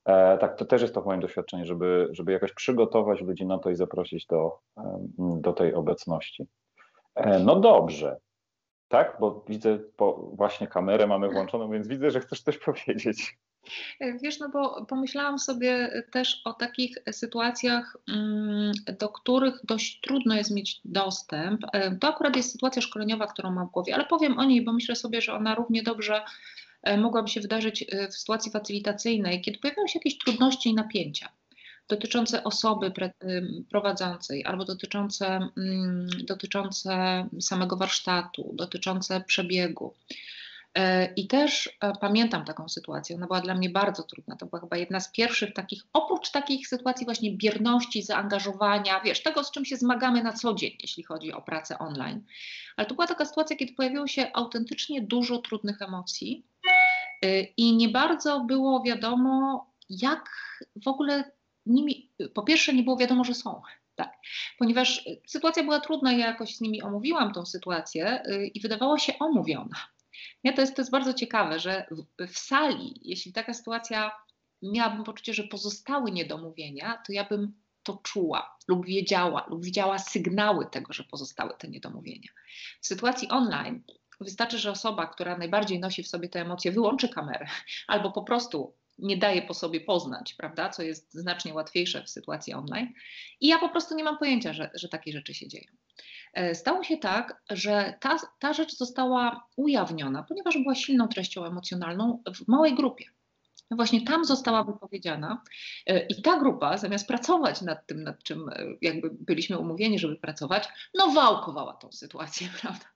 E, 0.05 0.39
tak, 0.39 0.57
to 0.57 0.65
też 0.65 0.83
jest 0.83 0.95
to 0.95 1.03
moje 1.03 1.21
doświadczenie, 1.21 1.67
żeby, 1.67 2.09
żeby 2.11 2.33
jakoś 2.33 2.53
przygotować 2.53 3.21
ludzi 3.21 3.47
na 3.47 3.59
to 3.59 3.71
i 3.71 3.77
zaprosić 3.77 4.27
do, 4.27 4.59
do 5.19 5.53
tej 5.53 5.75
obecności. 5.75 6.47
E, 7.15 7.39
no 7.39 7.61
dobrze, 7.61 8.17
tak, 8.89 9.17
bo 9.21 9.45
widzę, 9.49 9.79
bo 9.99 10.31
właśnie 10.33 10.67
kamerę 10.67 11.07
mamy 11.07 11.29
włączoną, 11.29 11.71
więc 11.71 11.89
widzę, 11.89 12.11
że 12.11 12.21
chcesz 12.21 12.43
coś 12.43 12.59
powiedzieć. 12.67 13.39
E, 14.01 14.19
wiesz, 14.19 14.39
no 14.39 14.49
bo 14.49 14.87
pomyślałam 14.87 15.39
sobie 15.39 16.03
też 16.13 16.43
o 16.45 16.53
takich 16.53 16.99
sytuacjach, 17.13 17.97
mm, 18.09 18.73
do 18.99 19.09
których 19.09 19.61
dość 19.65 20.01
trudno 20.01 20.35
jest 20.35 20.51
mieć 20.51 20.81
dostęp. 20.85 21.61
To 22.01 22.09
akurat 22.09 22.37
jest 22.37 22.53
sytuacja 22.53 22.83
szkoleniowa, 22.83 23.27
którą 23.27 23.51
mam 23.51 23.69
w 23.69 23.71
głowie, 23.71 23.95
ale 23.95 24.05
powiem 24.05 24.39
o 24.39 24.45
niej, 24.45 24.65
bo 24.65 24.73
myślę 24.73 24.97
sobie, 24.97 25.21
że 25.21 25.35
ona 25.35 25.55
równie 25.55 25.83
dobrze 25.83 26.23
E, 26.85 26.97
mogłaby 26.97 27.29
się 27.29 27.41
wydarzyć 27.41 27.85
e, 27.89 28.09
w 28.09 28.17
sytuacji 28.17 28.53
facylitacyjnej, 28.53 29.41
kiedy 29.41 29.59
pojawiają 29.59 29.87
się 29.87 29.99
jakieś 29.99 30.19
trudności 30.19 30.69
i 30.69 30.75
napięcia 30.75 31.29
dotyczące 31.89 32.45
osoby 32.45 32.93
prowadzącej 33.71 34.45
albo 34.45 34.65
dotyczące, 34.65 35.27
mm, 35.57 36.09
dotyczące 36.23 37.27
samego 37.41 37.77
warsztatu, 37.77 38.51
dotyczące 38.55 39.21
przebiegu. 39.21 39.95
E, 40.75 41.15
I 41.15 41.27
też 41.27 41.79
pamiętam 42.01 42.45
taką 42.45 42.69
sytuację, 42.69 43.17
ona 43.17 43.27
była 43.27 43.41
dla 43.41 43.55
mnie 43.55 43.71
bardzo 43.71 44.03
trudna. 44.03 44.37
To 44.37 44.47
była 44.47 44.61
chyba 44.61 44.77
jedna 44.77 45.01
z 45.01 45.13
pierwszych 45.13 45.55
takich, 45.55 45.83
oprócz 45.93 46.31
takich 46.31 46.69
sytuacji 46.69 47.05
właśnie 47.05 47.37
bierności, 47.37 48.03
zaangażowania, 48.03 49.01
wiesz, 49.01 49.23
tego 49.23 49.45
z 49.45 49.51
czym 49.51 49.65
się 49.65 49.77
zmagamy 49.77 50.23
na 50.23 50.33
co 50.33 50.55
dzień, 50.55 50.73
jeśli 50.81 51.03
chodzi 51.03 51.33
o 51.33 51.43
pracę 51.43 51.79
online. 51.79 52.25
Ale 52.77 52.87
to 52.87 52.95
była 52.95 53.07
taka 53.07 53.25
sytuacja, 53.25 53.57
kiedy 53.57 53.73
pojawiło 53.73 54.07
się 54.07 54.31
autentycznie 54.33 55.03
dużo 55.03 55.39
trudnych 55.39 55.83
emocji 55.83 56.45
Y, 57.25 57.53
I 57.57 57.77
nie 57.77 57.89
bardzo 57.89 58.41
było 58.41 58.83
wiadomo, 58.83 59.67
jak 59.89 60.31
w 60.85 60.89
ogóle 60.89 61.33
nimi, 61.67 62.11
po 62.35 62.43
pierwsze 62.43 62.73
nie 62.73 62.83
było 62.83 62.97
wiadomo, 62.97 63.25
że 63.25 63.35
są. 63.35 63.63
Tak, 63.95 64.13
ponieważ 64.59 65.09
sytuacja 65.27 65.63
była 65.63 65.81
trudna, 65.81 66.13
ja 66.13 66.27
jakoś 66.27 66.57
z 66.57 66.61
nimi 66.61 66.83
omówiłam 66.83 67.33
tą 67.33 67.47
sytuację 67.47 68.23
y, 68.27 68.47
i 68.47 68.61
wydawała 68.61 68.99
się 68.99 69.19
omówiona. 69.19 69.77
Ja 70.45 70.53
to, 70.53 70.61
jest, 70.61 70.77
to 70.77 70.83
jest 70.83 70.93
bardzo 70.93 71.15
ciekawe, 71.15 71.61
że 71.61 71.87
w, 71.91 72.27
w 72.27 72.39
sali, 72.39 73.01
jeśli 73.03 73.33
taka 73.33 73.55
sytuacja 73.55 74.11
miałabym 74.63 75.05
poczucie, 75.05 75.35
że 75.35 75.43
pozostały 75.43 76.11
niedomówienia, 76.11 77.03
to 77.07 77.13
ja 77.13 77.25
bym 77.25 77.53
to 77.83 78.01
czuła 78.03 78.57
lub 78.69 78.87
wiedziała, 78.87 79.47
lub 79.51 79.65
widziała 79.65 79.99
sygnały 79.99 80.67
tego, 80.67 80.93
że 80.93 81.05
pozostały 81.05 81.55
te 81.59 81.69
niedomówienia. 81.69 82.29
W 82.81 82.87
sytuacji 82.87 83.29
online 83.29 83.83
Wystarczy, 84.21 84.59
że 84.59 84.71
osoba, 84.71 85.07
która 85.07 85.39
najbardziej 85.39 85.81
nosi 85.81 86.03
w 86.03 86.09
sobie 86.09 86.29
te 86.29 86.41
emocje, 86.41 86.73
wyłączy 86.73 87.09
kamerę 87.09 87.47
albo 87.87 88.13
po 88.13 88.23
prostu 88.23 88.75
nie 88.99 89.17
daje 89.17 89.43
po 89.43 89.55
sobie 89.55 89.81
poznać, 89.81 90.35
prawda, 90.35 90.69
co 90.71 90.83
jest 90.83 91.15
znacznie 91.15 91.55
łatwiejsze 91.55 92.03
w 92.03 92.11
sytuacji 92.11 92.55
online. 92.55 92.93
I 93.41 93.47
ja 93.49 93.59
po 93.59 93.69
prostu 93.69 93.95
nie 93.95 94.05
mam 94.05 94.19
pojęcia, 94.19 94.53
że, 94.53 94.71
że 94.75 94.89
takie 94.89 95.13
rzeczy 95.13 95.35
się 95.35 95.49
dzieją. 95.49 95.73
E, 96.35 96.55
stało 96.55 96.83
się 96.83 96.97
tak, 96.97 97.43
że 97.51 97.95
ta, 98.01 98.17
ta 98.39 98.53
rzecz 98.53 98.77
została 98.77 99.49
ujawniona, 99.57 100.23
ponieważ 100.23 100.59
była 100.59 100.75
silną 100.75 101.09
treścią 101.09 101.45
emocjonalną 101.45 102.23
w 102.35 102.49
małej 102.49 102.75
grupie. 102.75 103.05
Właśnie 103.71 104.05
tam 104.05 104.25
została 104.25 104.65
wypowiedziana 104.65 105.43
e, 105.87 106.07
i 106.07 106.23
ta 106.23 106.39
grupa, 106.39 106.79
zamiast 106.79 107.09
pracować 107.09 107.63
nad 107.63 107.87
tym, 107.87 108.03
nad 108.03 108.23
czym 108.23 108.49
e, 108.49 108.65
jakby 108.83 109.11
byliśmy 109.11 109.59
umówieni, 109.59 109.99
żeby 109.99 110.17
pracować, 110.17 110.69
no 110.95 111.09
wałkowała 111.09 111.75
tą 111.75 111.93
sytuację, 111.93 112.49
prawda? 112.61 112.94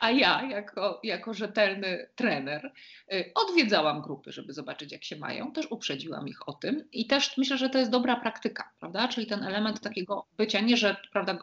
A 0.00 0.10
ja, 0.10 0.42
jako, 0.50 1.00
jako 1.04 1.34
rzetelny 1.34 2.08
trener, 2.14 2.72
y, 3.12 3.32
odwiedzałam 3.34 4.02
grupy, 4.02 4.32
żeby 4.32 4.52
zobaczyć, 4.52 4.92
jak 4.92 5.04
się 5.04 5.16
mają. 5.16 5.52
Też 5.52 5.66
uprzedziłam 5.70 6.28
ich 6.28 6.48
o 6.48 6.52
tym 6.52 6.88
i 6.92 7.06
też 7.06 7.36
myślę, 7.36 7.58
że 7.58 7.70
to 7.70 7.78
jest 7.78 7.90
dobra 7.90 8.16
praktyka, 8.16 8.72
prawda? 8.78 9.08
Czyli 9.08 9.26
ten 9.26 9.42
element 9.42 9.80
takiego 9.80 10.26
bycia, 10.36 10.60
nie 10.60 10.76
że, 10.76 10.96
prawda, 11.12 11.38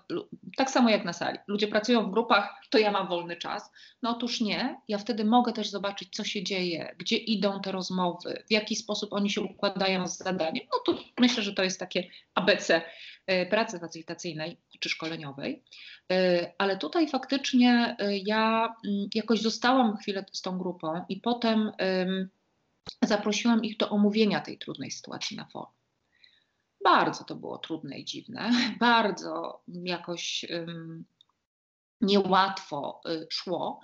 tak 0.58 0.70
samo 0.70 0.90
jak 0.90 1.06
na 1.06 1.14
sali. 1.14 1.38
Ludzie 1.48 1.68
pracują 1.68 2.08
w 2.08 2.12
grupach, 2.12 2.62
to 2.70 2.78
ja 2.78 2.92
mam 2.92 3.08
wolny 3.08 3.36
czas. 3.36 3.72
No 4.02 4.10
otóż 4.10 4.42
nie. 4.42 4.82
Ja 4.88 4.98
wtedy 4.98 5.26
mogę 5.26 5.54
też 5.54 5.70
zobaczyć, 5.70 6.16
co 6.16 6.24
się 6.24 6.44
dzieje, 6.44 6.96
gdzie 6.98 7.18
idą 7.18 7.62
te 7.62 7.72
rozmowy, 7.72 8.44
w 8.48 8.52
jaki 8.52 8.76
sposób 8.76 9.14
oni 9.14 9.30
się 9.30 9.42
układają 9.42 10.08
z 10.08 10.18
zadaniem. 10.18 10.66
No 10.72 10.80
to 10.86 11.04
myślę, 11.20 11.44
że 11.44 11.54
to 11.54 11.64
jest 11.64 11.80
takie 11.80 12.04
ABC 12.36 12.82
pracy 13.50 13.80
facylitacyjnej 13.80 14.58
czy 14.80 14.90
szkoleniowej. 14.90 15.64
E, 16.12 16.52
ale 16.58 16.78
tutaj 16.78 17.08
faktycznie 17.08 17.96
e, 18.00 18.18
ja 18.18 18.76
mm, 18.86 19.08
jakoś 19.14 19.42
zostałam 19.42 19.98
chwilę 19.98 20.26
z 20.32 20.42
tą 20.42 20.58
grupą 20.58 21.06
i 21.10 21.22
potem 21.22 21.72
zaprosiłam 23.02 23.64
ich 23.64 23.78
do 23.78 23.90
omówienia 23.90 24.42
tej 24.42 24.58
trudnej 24.58 24.92
sytuacji 24.92 25.38
na 25.38 25.46
forum. 25.46 25.72
Bardzo 26.84 27.24
to 27.24 27.36
było 27.36 27.58
trudne 27.58 28.00
i 28.00 28.06
dziwne, 28.06 28.52
bardzo 28.80 29.64
jakoś 29.68 30.46
niełatwo 32.02 33.02
szło. 33.30 33.80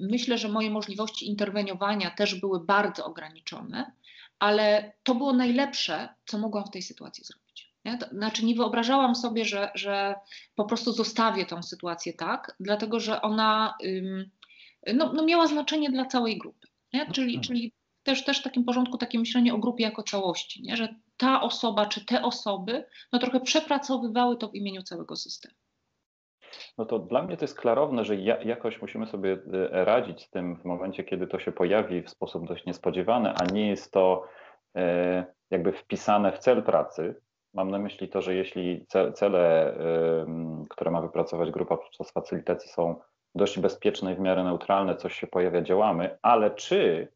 Myślę, 0.00 0.38
że 0.38 0.48
moje 0.48 0.70
możliwości 0.70 1.28
interweniowania 1.28 2.10
też 2.10 2.34
były 2.34 2.64
bardzo 2.64 3.04
ograniczone, 3.04 3.92
ale 4.38 4.92
to 5.02 5.14
było 5.14 5.32
najlepsze, 5.32 6.14
co 6.26 6.38
mogłam 6.38 6.64
w 6.64 6.70
tej 6.70 6.82
sytuacji 6.82 7.24
zrobić. 7.24 7.41
Nie? 7.84 7.98
To, 7.98 8.06
znaczy 8.06 8.44
nie 8.44 8.54
wyobrażałam 8.54 9.14
sobie, 9.14 9.44
że, 9.44 9.70
że 9.74 10.14
po 10.54 10.64
prostu 10.64 10.92
zostawię 10.92 11.46
tą 11.46 11.62
sytuację 11.62 12.12
tak, 12.12 12.56
dlatego 12.60 13.00
że 13.00 13.22
ona 13.22 13.74
ym, 13.84 14.30
no, 14.94 15.12
no 15.12 15.24
miała 15.24 15.46
znaczenie 15.46 15.90
dla 15.90 16.04
całej 16.04 16.38
grupy. 16.38 16.68
Nie? 16.92 17.06
Czyli, 17.12 17.36
mhm. 17.36 17.42
czyli 17.42 17.72
też, 18.02 18.24
też 18.24 18.40
w 18.40 18.42
takim 18.42 18.64
porządku 18.64 18.98
takie 18.98 19.18
myślenie 19.18 19.54
o 19.54 19.58
grupie 19.58 19.84
jako 19.84 20.02
całości, 20.02 20.62
nie? 20.62 20.76
że 20.76 20.94
ta 21.16 21.42
osoba 21.42 21.86
czy 21.86 22.06
te 22.06 22.22
osoby 22.22 22.84
no 23.12 23.18
trochę 23.18 23.40
przepracowywały 23.40 24.36
to 24.36 24.48
w 24.48 24.54
imieniu 24.54 24.82
całego 24.82 25.16
systemu. 25.16 25.54
No 26.78 26.84
to 26.84 26.98
dla 26.98 27.22
mnie 27.22 27.36
to 27.36 27.44
jest 27.44 27.60
klarowne, 27.60 28.04
że 28.04 28.16
ja, 28.16 28.42
jakoś 28.42 28.82
musimy 28.82 29.06
sobie 29.06 29.32
e, 29.32 29.84
radzić 29.84 30.22
z 30.22 30.30
tym 30.30 30.56
w 30.56 30.64
momencie, 30.64 31.04
kiedy 31.04 31.26
to 31.26 31.38
się 31.38 31.52
pojawi 31.52 32.02
w 32.02 32.10
sposób 32.10 32.48
dość 32.48 32.66
niespodziewany, 32.66 33.32
a 33.40 33.44
nie 33.44 33.68
jest 33.68 33.92
to 33.92 34.28
e, 34.76 35.24
jakby 35.50 35.72
wpisane 35.72 36.32
w 36.32 36.38
cel 36.38 36.62
pracy, 36.62 37.14
Mam 37.54 37.70
na 37.70 37.78
myśli 37.78 38.08
to, 38.08 38.22
że 38.22 38.34
jeśli 38.34 38.86
cele, 39.14 39.74
które 40.70 40.90
ma 40.90 41.00
wypracować 41.00 41.50
grupa 41.50 41.76
podczas 41.76 42.10
facylitacji 42.10 42.70
są 42.70 42.96
dość 43.34 43.58
bezpieczne 43.58 44.12
i 44.12 44.14
w 44.14 44.20
miarę 44.20 44.44
neutralne, 44.44 44.96
coś 44.96 45.14
się 45.14 45.26
pojawia, 45.26 45.62
działamy, 45.62 46.18
ale 46.22 46.50
czy 46.50 47.08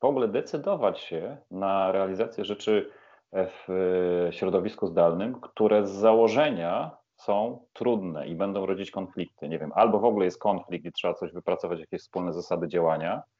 w 0.00 0.04
ogóle 0.04 0.28
decydować 0.28 1.00
się 1.00 1.36
na 1.50 1.92
realizację 1.92 2.44
rzeczy 2.44 2.90
w 3.32 4.28
środowisku 4.30 4.86
zdalnym, 4.86 5.40
które 5.40 5.86
z 5.86 5.90
założenia 5.90 6.90
są 7.16 7.64
trudne 7.72 8.28
i 8.28 8.34
będą 8.34 8.66
rodzić 8.66 8.90
konflikty. 8.90 9.48
Nie 9.48 9.58
wiem, 9.58 9.72
albo 9.74 9.98
w 9.98 10.04
ogóle 10.04 10.24
jest 10.24 10.38
konflikt 10.38 10.86
i 10.86 10.92
trzeba 10.92 11.14
coś 11.14 11.32
wypracować, 11.32 11.80
jakieś 11.80 12.00
wspólne 12.00 12.32
zasady 12.32 12.68
działania, 12.68 13.22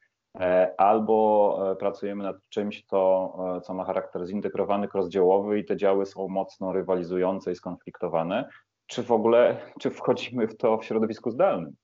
albo 0.77 1.57
e, 1.71 1.75
pracujemy 1.75 2.23
nad 2.23 2.35
czymś, 2.49 2.85
to, 2.85 3.33
e, 3.57 3.61
co 3.61 3.73
ma 3.73 3.85
charakter 3.85 4.27
zintegrowany, 4.27 4.87
rozdziałowy 4.93 5.59
i 5.59 5.65
te 5.65 5.77
działy 5.77 6.05
są 6.05 6.27
mocno 6.27 6.73
rywalizujące 6.73 7.51
i 7.51 7.55
skonfliktowane, 7.55 8.49
czy 8.87 9.03
w 9.03 9.11
ogóle, 9.11 9.57
czy 9.79 9.89
wchodzimy 9.89 10.47
w 10.47 10.57
to 10.57 10.77
w 10.77 10.85
środowisku 10.85 11.31
zdalnym? 11.31 11.75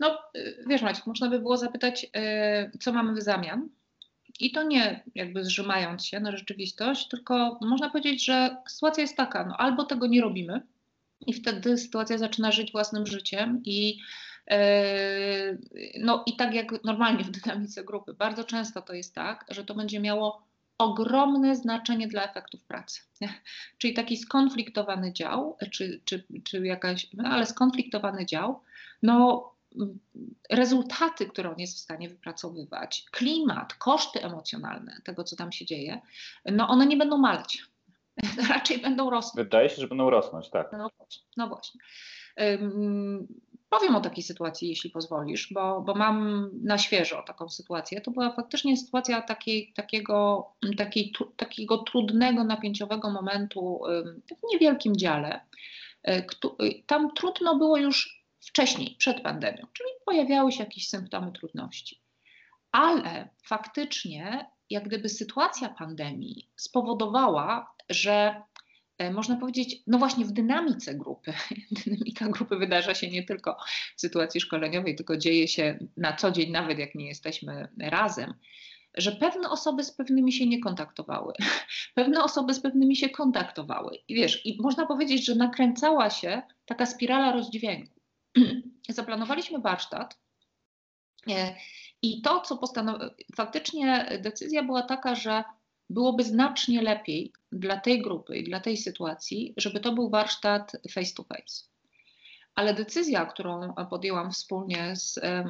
No, 0.00 0.18
wiesz 0.66 0.82
Maciek, 0.82 1.06
można 1.06 1.30
by 1.30 1.38
było 1.38 1.56
zapytać, 1.56 2.06
co 2.80 2.92
mamy 2.92 3.14
w 3.14 3.22
zamian, 3.22 3.68
I 4.40 4.50
to 4.50 4.62
nie 4.62 5.04
jakby 5.14 5.44
zrzymając 5.44 6.06
się 6.06 6.20
na 6.20 6.36
rzeczywistość, 6.36 7.08
tylko 7.08 7.58
można 7.60 7.90
powiedzieć, 7.90 8.24
że 8.24 8.56
sytuacja 8.68 9.00
jest 9.00 9.16
taka, 9.16 9.44
no 9.44 9.56
albo 9.56 9.84
tego 9.84 10.06
nie 10.06 10.20
robimy 10.20 10.62
i 11.26 11.32
wtedy 11.32 11.78
sytuacja 11.78 12.18
zaczyna 12.18 12.52
żyć 12.52 12.72
własnym 12.72 13.06
życiem 13.06 13.60
i 13.64 13.98
e, 13.98 14.02
no 16.00 16.22
i 16.26 16.36
tak 16.36 16.54
jak 16.54 16.84
normalnie 16.84 17.24
w 17.24 17.30
dynamice 17.30 17.84
grupy, 17.84 18.14
bardzo 18.14 18.44
często 18.44 18.82
to 18.82 18.92
jest 18.92 19.14
tak, 19.14 19.44
że 19.48 19.64
to 19.64 19.74
będzie 19.74 20.00
miało 20.00 20.42
ogromne 20.78 21.56
znaczenie 21.56 22.08
dla 22.08 22.24
efektów 22.30 22.64
pracy. 22.64 23.00
Czyli 23.78 23.94
taki 23.94 24.16
skonfliktowany 24.16 25.12
dział, 25.12 25.56
czy, 25.70 26.00
czy, 26.04 26.24
czy 26.44 26.66
jakaś, 26.66 27.06
no 27.12 27.28
ale 27.28 27.46
skonfliktowany 27.46 28.26
dział, 28.26 28.60
no 29.02 29.50
rezultaty, 30.50 31.26
które 31.26 31.50
on 31.50 31.58
jest 31.58 31.76
w 31.76 31.80
stanie 31.80 32.08
wypracowywać, 32.08 33.04
klimat, 33.10 33.74
koszty 33.74 34.22
emocjonalne 34.22 35.00
tego, 35.04 35.24
co 35.24 35.36
tam 35.36 35.52
się 35.52 35.66
dzieje, 35.66 36.00
no 36.44 36.68
one 36.68 36.86
nie 36.86 36.96
będą 36.96 37.18
maleć. 37.18 37.64
Raczej 38.48 38.78
będą 38.78 39.10
rosnąć. 39.10 39.44
Wydaje 39.46 39.68
się, 39.68 39.76
że 39.76 39.88
będą 39.88 40.10
rosnąć, 40.10 40.50
tak. 40.50 40.72
No, 40.72 40.90
no 41.36 41.48
właśnie. 41.48 41.80
Um, 42.36 43.26
powiem 43.78 43.96
o 43.96 44.00
takiej 44.00 44.24
sytuacji, 44.24 44.68
jeśli 44.68 44.90
pozwolisz, 44.90 45.52
bo, 45.52 45.80
bo 45.80 45.94
mam 45.94 46.50
na 46.62 46.78
świeżo 46.78 47.22
taką 47.26 47.48
sytuację. 47.48 48.00
To 48.00 48.10
była 48.10 48.32
faktycznie 48.32 48.76
sytuacja 48.76 49.22
takiej, 49.22 49.72
takiego, 49.76 50.46
takiej, 50.76 51.12
takiego 51.36 51.78
trudnego, 51.78 52.44
napięciowego 52.44 53.10
momentu 53.10 53.80
w 54.26 54.52
niewielkim 54.52 54.96
dziale. 54.96 55.40
E, 56.02 56.22
tam 56.86 57.14
trudno 57.14 57.56
było 57.56 57.76
już 57.76 58.24
wcześniej, 58.40 58.96
przed 58.98 59.20
pandemią, 59.20 59.66
czyli 59.72 59.88
pojawiały 60.04 60.52
się 60.52 60.64
jakieś 60.64 60.88
symptomy 60.88 61.32
trudności. 61.32 62.00
Ale 62.72 63.28
faktycznie, 63.44 64.50
jak 64.70 64.84
gdyby 64.84 65.08
sytuacja 65.08 65.68
pandemii 65.68 66.48
spowodowała, 66.56 67.74
że 67.90 68.12
e, 68.12 68.44
można 69.12 69.36
powiedzieć, 69.36 69.82
no 69.86 69.98
właśnie 69.98 70.24
w 70.24 70.32
dynamice 70.32 70.94
grupy, 70.94 71.32
dynamika 71.84 72.28
grupy 72.28 72.56
wydarza 72.56 72.94
się 72.94 73.10
nie 73.10 73.22
tylko 73.22 73.56
w 73.96 74.00
sytuacji 74.00 74.40
szkoleniowej, 74.40 74.96
tylko 74.96 75.16
dzieje 75.16 75.48
się 75.48 75.78
na 75.96 76.16
co 76.16 76.30
dzień, 76.30 76.50
nawet 76.50 76.78
jak 76.78 76.94
nie 76.94 77.06
jesteśmy 77.06 77.68
razem, 77.78 78.34
że 78.94 79.12
pewne 79.12 79.50
osoby 79.50 79.84
z 79.84 79.92
pewnymi 79.92 80.32
się 80.32 80.46
nie 80.46 80.60
kontaktowały, 80.60 81.32
pewne 81.94 82.24
osoby 82.24 82.54
z 82.54 82.60
pewnymi 82.60 82.96
się 82.96 83.08
kontaktowały. 83.08 83.98
I 84.08 84.14
wiesz, 84.14 84.46
i 84.46 84.62
można 84.62 84.86
powiedzieć, 84.86 85.26
że 85.26 85.34
nakręcała 85.34 86.10
się 86.10 86.42
taka 86.66 86.86
spirala 86.86 87.32
rozdźwięku. 87.32 88.00
zaplanowaliśmy 88.88 89.58
warsztat 89.58 90.18
e, 91.30 91.54
i 92.02 92.22
to, 92.22 92.40
co 92.40 92.56
postanowiliśmy, 92.56 93.16
faktycznie 93.36 94.18
decyzja 94.22 94.62
była 94.62 94.82
taka, 94.82 95.14
że 95.14 95.44
byłoby 95.90 96.24
znacznie 96.24 96.82
lepiej 96.82 97.32
dla 97.52 97.80
tej 97.80 98.02
grupy 98.02 98.36
i 98.36 98.44
dla 98.44 98.60
tej 98.60 98.76
sytuacji, 98.76 99.54
żeby 99.56 99.80
to 99.80 99.92
był 99.92 100.10
warsztat 100.10 100.72
face 100.90 101.14
to 101.16 101.24
face. 101.24 101.64
Ale 102.54 102.74
decyzja, 102.74 103.26
którą 103.26 103.74
podjęłam 103.90 104.32
wspólnie 104.32 104.96
z 104.96 105.18
e, 105.18 105.44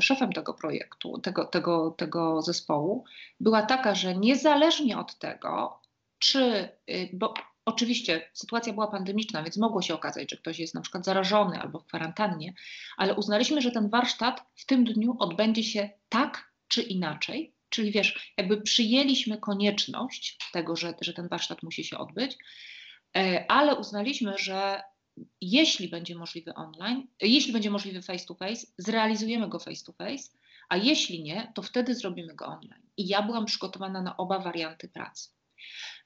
szefem 0.00 0.32
tego 0.32 0.54
projektu, 0.54 1.18
tego, 1.18 1.44
tego, 1.44 1.90
tego 1.90 2.42
zespołu, 2.42 3.04
była 3.40 3.62
taka, 3.62 3.94
że 3.94 4.14
niezależnie 4.14 4.98
od 4.98 5.18
tego, 5.18 5.80
czy, 6.18 6.68
y, 6.90 7.10
bo 7.12 7.34
Oczywiście 7.68 8.30
sytuacja 8.32 8.72
była 8.72 8.86
pandemiczna, 8.86 9.42
więc 9.42 9.56
mogło 9.56 9.82
się 9.82 9.94
okazać, 9.94 10.30
że 10.30 10.36
ktoś 10.36 10.58
jest 10.58 10.74
na 10.74 10.80
przykład 10.80 11.04
zarażony 11.04 11.60
albo 11.60 11.78
w 11.78 11.84
kwarantannie, 11.84 12.54
ale 12.96 13.14
uznaliśmy, 13.14 13.60
że 13.60 13.70
ten 13.70 13.88
warsztat 13.88 14.46
w 14.54 14.66
tym 14.66 14.84
dniu 14.84 15.16
odbędzie 15.18 15.64
się 15.64 15.90
tak 16.08 16.52
czy 16.68 16.82
inaczej. 16.82 17.54
Czyli 17.68 17.92
wiesz, 17.92 18.34
jakby 18.36 18.62
przyjęliśmy 18.62 19.38
konieczność 19.38 20.38
tego, 20.52 20.76
że, 20.76 20.94
że 21.00 21.12
ten 21.12 21.28
warsztat 21.28 21.62
musi 21.62 21.84
się 21.84 21.98
odbyć, 21.98 22.36
e, 23.16 23.50
ale 23.50 23.74
uznaliśmy, 23.76 24.38
że 24.38 24.82
jeśli 25.40 25.88
będzie 25.88 26.14
możliwy 26.14 26.54
online, 26.54 27.06
jeśli 27.22 27.52
będzie 27.52 27.70
możliwy 27.70 28.02
face 28.02 28.26
to 28.26 28.34
face, 28.34 28.66
zrealizujemy 28.78 29.48
go 29.48 29.58
face 29.58 29.84
to 29.84 29.92
face, 29.92 30.30
a 30.68 30.76
jeśli 30.76 31.22
nie, 31.22 31.52
to 31.54 31.62
wtedy 31.62 31.94
zrobimy 31.94 32.34
go 32.34 32.46
online. 32.46 32.86
I 32.96 33.08
ja 33.08 33.22
byłam 33.22 33.44
przygotowana 33.44 34.02
na 34.02 34.16
oba 34.16 34.38
warianty 34.38 34.88
pracy. 34.88 35.30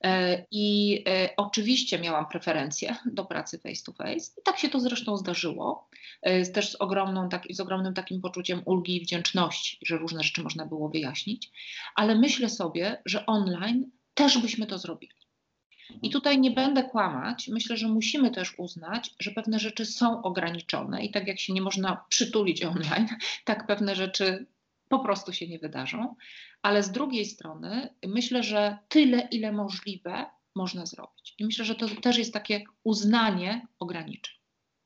E, 0.05 0.45
I 0.51 0.99
e, 1.09 1.29
oczywiście 1.37 1.99
miałam 1.99 2.27
preferencje 2.27 2.97
do 3.07 3.25
pracy 3.25 3.59
face 3.59 3.83
to 3.87 3.93
face 3.93 4.31
i 4.41 4.43
tak 4.45 4.59
się 4.59 4.69
to 4.69 4.81
zresztą 4.81 5.17
zdarzyło, 5.17 5.89
e, 6.23 6.47
też 6.47 6.71
z, 6.71 6.75
ogromną, 6.75 7.29
tak, 7.29 7.45
z 7.51 7.61
ogromnym 7.61 7.95
takim 7.95 8.21
poczuciem 8.21 8.63
ulgi 8.65 8.97
i 8.97 9.01
wdzięczności, 9.01 9.79
że 9.87 9.99
różne 9.99 10.23
rzeczy 10.23 10.43
można 10.43 10.67
było 10.67 10.89
wyjaśnić, 10.89 11.51
ale 11.95 12.15
myślę 12.15 12.49
sobie, 12.49 13.03
że 13.05 13.27
online 13.27 13.91
też 14.15 14.39
byśmy 14.39 14.67
to 14.67 14.79
zrobili. 14.79 15.13
I 16.03 16.11
tutaj 16.11 16.41
nie 16.41 16.51
będę 16.51 16.83
kłamać. 16.83 17.49
Myślę, 17.49 17.77
że 17.77 17.89
musimy 17.89 18.31
też 18.31 18.59
uznać, 18.59 19.11
że 19.19 19.31
pewne 19.31 19.59
rzeczy 19.59 19.87
są 19.87 20.23
ograniczone 20.23 21.05
i 21.05 21.11
tak 21.11 21.27
jak 21.27 21.41
się 21.41 21.53
nie 21.53 21.63
można 21.63 22.05
przytulić 22.09 22.65
online, 22.65 23.09
tak 23.45 23.67
pewne 23.67 23.95
rzeczy 23.95 24.47
po 24.93 25.05
prostu 25.05 25.33
się 25.33 25.49
nie 25.49 25.59
wydarzą 25.59 26.15
ale 26.63 26.83
z 26.83 26.91
drugiej 26.91 27.25
strony 27.25 27.89
myślę, 28.07 28.43
że 28.43 28.79
tyle, 28.89 29.29
ile 29.31 29.53
możliwe, 29.53 30.27
można 30.57 30.87
zrobić. 30.87 31.35
I 31.39 31.45
myślę, 31.45 31.65
że 31.65 31.75
to 31.75 31.87
też 32.03 32.19
jest 32.19 32.33
takie 32.33 32.61
uznanie 32.85 33.67
ograniczeń. 33.79 34.35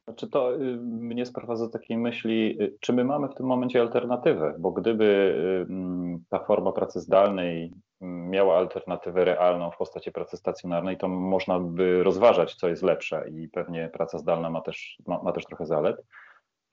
Znaczy 0.09 0.29
to 0.29 0.55
y, 0.55 0.77
mnie 0.83 1.27
sprowadza 1.27 1.67
do 1.67 1.73
takiej 1.73 1.99
myśli, 1.99 2.63
y, 2.63 2.77
czy 2.81 2.93
my 2.93 3.05
mamy 3.05 3.29
w 3.29 3.35
tym 3.35 3.47
momencie 3.47 3.81
alternatywę, 3.81 4.55
bo 4.59 4.71
gdyby 4.73 5.05
y, 5.05 5.73
mm, 5.73 6.25
ta 6.29 6.39
forma 6.39 6.73
pracy 6.73 7.01
zdalnej 7.01 7.73
mm, 8.01 8.31
miała 8.31 8.59
alternatywę 8.59 9.25
realną 9.25 9.71
w 9.71 9.77
postaci 9.77 10.13
pracy 10.13 10.37
stacjonarnej, 10.37 10.97
to 10.99 11.09
można 11.09 11.61
by 11.61 12.03
rozważać, 12.03 12.55
co 12.55 12.69
jest 12.69 12.83
lepsze 12.83 13.31
i 13.31 13.49
pewnie 13.49 13.91
praca 13.93 14.19
zdalna 14.19 14.51
ma 14.51 14.61
też, 14.61 14.99
ma, 15.07 15.23
ma 15.23 15.33
też 15.33 15.45
trochę 15.45 15.67
zalet. 15.67 15.97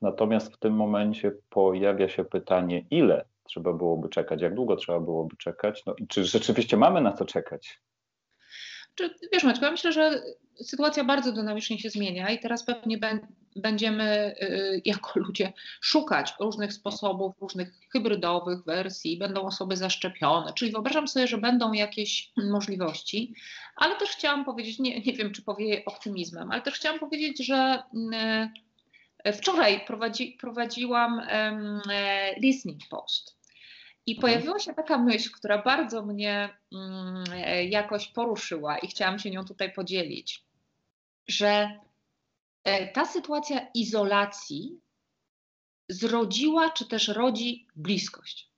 Natomiast 0.03 0.53
w 0.53 0.57
tym 0.57 0.73
momencie 0.73 1.31
pojawia 1.49 2.09
się 2.09 2.25
pytanie, 2.25 2.85
ile 2.91 3.25
trzeba 3.43 3.73
byłoby 3.73 4.09
czekać, 4.09 4.41
jak 4.41 4.55
długo 4.55 4.75
trzeba 4.75 4.99
byłoby 4.99 5.37
czekać, 5.37 5.83
no 5.85 5.95
i 5.97 6.07
czy 6.07 6.25
rzeczywiście 6.25 6.77
mamy 6.77 7.01
na 7.01 7.11
to 7.11 7.25
czekać? 7.25 7.79
Czy, 8.95 9.15
wiesz 9.33 9.43
Maćku, 9.43 9.65
ja 9.65 9.71
myślę, 9.71 9.91
że 9.91 10.21
sytuacja 10.55 11.03
bardzo 11.03 11.31
dynamicznie 11.31 11.79
się 11.79 11.89
zmienia 11.89 12.29
i 12.29 12.39
teraz 12.39 12.65
pewnie 12.65 12.99
będziemy 13.55 14.35
y, 14.41 14.81
jako 14.85 15.19
ludzie 15.19 15.53
szukać 15.81 16.33
różnych 16.39 16.73
sposobów, 16.73 17.33
różnych 17.41 17.73
hybrydowych 17.91 18.63
wersji, 18.63 19.17
będą 19.17 19.41
osoby 19.41 19.77
zaszczepione, 19.77 20.53
czyli 20.53 20.71
wyobrażam 20.71 21.07
sobie, 21.07 21.27
że 21.27 21.37
będą 21.37 21.73
jakieś 21.73 22.31
możliwości, 22.37 23.33
ale 23.75 23.95
też 23.95 24.09
chciałam 24.09 24.45
powiedzieć, 24.45 24.79
nie, 24.79 24.99
nie 24.99 25.13
wiem 25.13 25.31
czy 25.31 25.41
powie 25.41 25.85
optymizmem, 25.85 26.51
ale 26.51 26.61
też 26.61 26.73
chciałam 26.73 26.99
powiedzieć, 26.99 27.45
że 27.45 27.83
y, 27.93 28.62
Wczoraj 29.33 29.86
prowadzi, 29.86 30.38
prowadziłam 30.39 31.21
um, 31.31 31.81
listening 32.38 32.81
post 32.89 33.38
i 34.05 34.15
mhm. 34.15 34.21
pojawiła 34.21 34.59
się 34.59 34.73
taka 34.73 34.97
myśl, 34.97 35.31
która 35.31 35.62
bardzo 35.62 36.05
mnie 36.05 36.57
um, 36.71 37.23
jakoś 37.69 38.07
poruszyła 38.07 38.77
i 38.77 38.88
chciałam 38.88 39.19
się 39.19 39.31
nią 39.31 39.45
tutaj 39.45 39.73
podzielić, 39.73 40.45
że 41.27 41.79
e, 42.63 42.88
ta 42.88 43.05
sytuacja 43.05 43.67
izolacji 43.73 44.79
zrodziła 45.89 46.69
czy 46.69 46.86
też 46.86 47.07
rodzi 47.07 47.67
bliskość. 47.75 48.52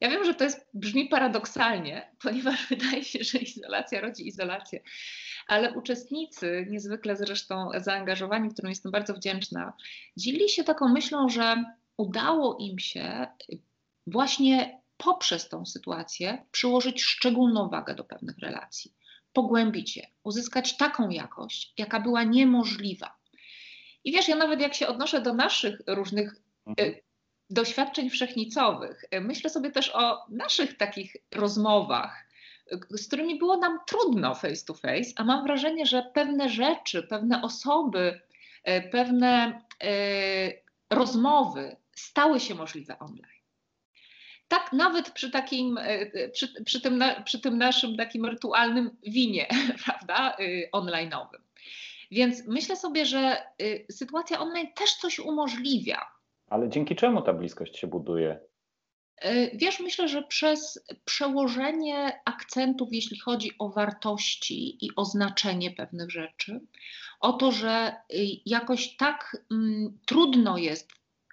Ja 0.00 0.10
wiem, 0.10 0.24
że 0.24 0.34
to 0.34 0.44
jest, 0.44 0.68
brzmi 0.74 1.08
paradoksalnie, 1.08 2.12
ponieważ 2.22 2.66
wydaje 2.70 3.04
się, 3.04 3.24
że 3.24 3.38
izolacja 3.38 4.00
rodzi 4.00 4.28
izolację, 4.28 4.80
ale 5.48 5.72
uczestnicy, 5.72 6.66
niezwykle 6.70 7.16
zresztą 7.16 7.70
zaangażowani, 7.76 8.50
którym 8.50 8.68
jestem 8.68 8.92
bardzo 8.92 9.14
wdzięczna, 9.14 9.72
dzielili 10.16 10.48
się 10.48 10.64
taką 10.64 10.88
myślą, 10.88 11.28
że 11.28 11.64
udało 11.96 12.56
im 12.60 12.78
się 12.78 13.26
właśnie 14.06 14.80
poprzez 14.96 15.48
tą 15.48 15.66
sytuację 15.66 16.44
przyłożyć 16.50 17.02
szczególną 17.02 17.68
wagę 17.68 17.94
do 17.94 18.04
pewnych 18.04 18.38
relacji, 18.38 18.94
pogłębić 19.32 19.96
je, 19.96 20.06
uzyskać 20.24 20.76
taką 20.76 21.10
jakość, 21.10 21.74
jaka 21.78 22.00
była 22.00 22.22
niemożliwa. 22.22 23.16
I 24.04 24.12
wiesz, 24.12 24.28
ja 24.28 24.36
nawet 24.36 24.60
jak 24.60 24.74
się 24.74 24.86
odnoszę 24.86 25.20
do 25.20 25.34
naszych 25.34 25.80
różnych 25.86 26.34
y, 26.80 27.02
doświadczeń 27.50 28.10
wszechnicowych, 28.10 29.04
y, 29.14 29.20
myślę 29.20 29.50
sobie 29.50 29.70
też 29.70 29.90
o 29.94 30.24
naszych 30.28 30.76
takich 30.76 31.16
rozmowach, 31.34 32.26
z 32.90 33.06
którymi 33.06 33.38
było 33.38 33.56
nam 33.56 33.78
trudno 33.86 34.34
face 34.34 34.64
to 34.66 34.74
face, 34.74 35.12
a 35.16 35.24
mam 35.24 35.44
wrażenie, 35.44 35.86
że 35.86 36.02
pewne 36.14 36.48
rzeczy, 36.48 37.02
pewne 37.02 37.42
osoby, 37.42 38.20
e, 38.64 38.82
pewne 38.88 39.62
e, 39.82 39.90
rozmowy 40.90 41.76
stały 41.92 42.40
się 42.40 42.54
możliwe 42.54 42.98
online. 42.98 43.36
Tak 44.48 44.72
nawet 44.72 45.10
przy 45.10 45.30
takim, 45.30 45.78
e, 45.78 46.28
przy, 46.28 46.62
przy, 46.64 46.80
tym, 46.80 47.04
przy 47.24 47.40
tym 47.40 47.58
naszym 47.58 47.96
takim 47.96 48.26
rytualnym 48.26 48.96
winie, 49.02 49.46
prawda, 49.84 50.36
online'owym. 50.72 51.40
Więc 52.10 52.46
myślę 52.46 52.76
sobie, 52.76 53.06
że 53.06 53.42
sytuacja 53.90 54.40
online 54.40 54.72
też 54.72 54.94
coś 54.94 55.18
umożliwia. 55.18 56.15
Ale 56.46 56.68
dzięki 56.68 56.96
czemu 56.96 57.22
ta 57.22 57.32
bliskość 57.32 57.78
się 57.78 57.86
buduje? 57.86 58.40
Wiesz, 59.54 59.80
myślę, 59.80 60.08
że 60.08 60.22
przez 60.22 60.84
przełożenie 61.04 62.20
akcentów, 62.24 62.88
jeśli 62.92 63.18
chodzi 63.18 63.50
o 63.58 63.68
wartości 63.68 64.84
i 64.86 64.90
o 64.96 65.04
znaczenie 65.04 65.70
pewnych 65.70 66.10
rzeczy, 66.10 66.60
o 67.20 67.32
to, 67.32 67.52
że 67.52 67.96
jakoś 68.46 68.96
tak 68.96 69.36
mm, 69.50 69.98
trudno 70.06 70.58
jest 70.58 70.92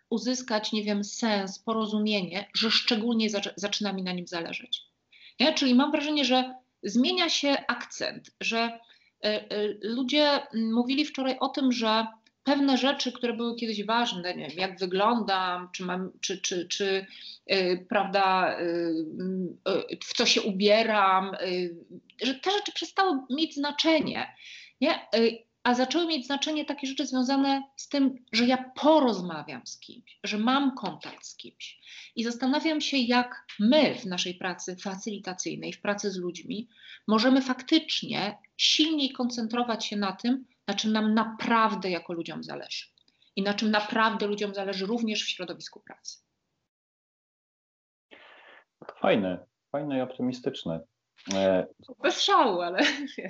uzyskać, 0.09 0.71
nie 0.71 0.83
wiem, 0.83 1.03
sens, 1.03 1.59
porozumienie, 1.59 2.49
że 2.55 2.71
szczególnie 2.71 3.27
zaczyna 3.55 3.93
mi 3.93 4.03
na 4.03 4.13
nim 4.13 4.27
zależeć. 4.27 4.81
Nie? 5.39 5.53
Czyli 5.53 5.75
mam 5.75 5.91
wrażenie, 5.91 6.25
że 6.25 6.55
zmienia 6.83 7.29
się 7.29 7.57
akcent, 7.67 8.31
że 8.41 8.57
e, 8.59 8.79
e, 9.23 9.67
ludzie 9.81 10.39
mówili 10.53 11.05
wczoraj 11.05 11.37
o 11.39 11.47
tym, 11.47 11.71
że 11.71 12.07
pewne 12.43 12.77
rzeczy, 12.77 13.11
które 13.11 13.33
były 13.33 13.55
kiedyś 13.55 13.85
ważne, 13.85 14.35
nie 14.35 14.47
wiem, 14.47 14.57
jak 14.57 14.79
wyglądam, 14.79 15.69
czy, 15.71 15.83
mam, 15.83 16.11
czy, 16.21 16.41
czy, 16.41 16.67
czy 16.67 17.05
yy, 17.47 17.85
prawda, 17.89 18.57
yy, 18.59 19.97
w 20.03 20.13
co 20.13 20.25
się 20.25 20.41
ubieram, 20.41 21.31
yy, 21.45 21.75
że 22.23 22.35
te 22.35 22.51
rzeczy 22.51 22.71
przestały 22.71 23.19
mieć 23.29 23.55
znaczenie. 23.55 24.35
Nie? 24.81 25.07
a 25.63 25.73
zaczęły 25.73 26.07
mieć 26.07 26.25
znaczenie 26.25 26.65
takie 26.65 26.87
rzeczy 26.87 27.07
związane 27.07 27.63
z 27.75 27.89
tym, 27.89 28.25
że 28.31 28.45
ja 28.45 28.71
porozmawiam 28.75 29.61
z 29.65 29.79
kimś, 29.79 30.19
że 30.23 30.37
mam 30.37 30.75
kontakt 30.75 31.25
z 31.25 31.35
kimś. 31.35 31.79
I 32.15 32.23
zastanawiam 32.23 32.81
się, 32.81 32.97
jak 32.97 33.45
my 33.59 33.95
w 33.95 34.05
naszej 34.05 34.33
pracy 34.33 34.75
facylitacyjnej, 34.75 35.73
w 35.73 35.81
pracy 35.81 36.11
z 36.11 36.17
ludźmi, 36.17 36.69
możemy 37.07 37.41
faktycznie 37.41 38.37
silniej 38.57 39.11
koncentrować 39.11 39.85
się 39.85 39.97
na 39.97 40.11
tym, 40.11 40.45
na 40.67 40.73
czym 40.73 40.93
nam 40.93 41.13
naprawdę 41.13 41.89
jako 41.89 42.13
ludziom 42.13 42.43
zależy. 42.43 42.85
I 43.35 43.43
na 43.43 43.53
czym 43.53 43.71
naprawdę 43.71 44.27
ludziom 44.27 44.53
zależy 44.53 44.85
również 44.85 45.23
w 45.23 45.29
środowisku 45.29 45.81
pracy. 45.81 46.17
Fajne, 48.99 49.45
fajne 49.71 49.97
i 49.97 50.01
optymistyczne. 50.01 50.79
Bez 52.03 52.21
szału, 52.21 52.61
ale 52.61 52.79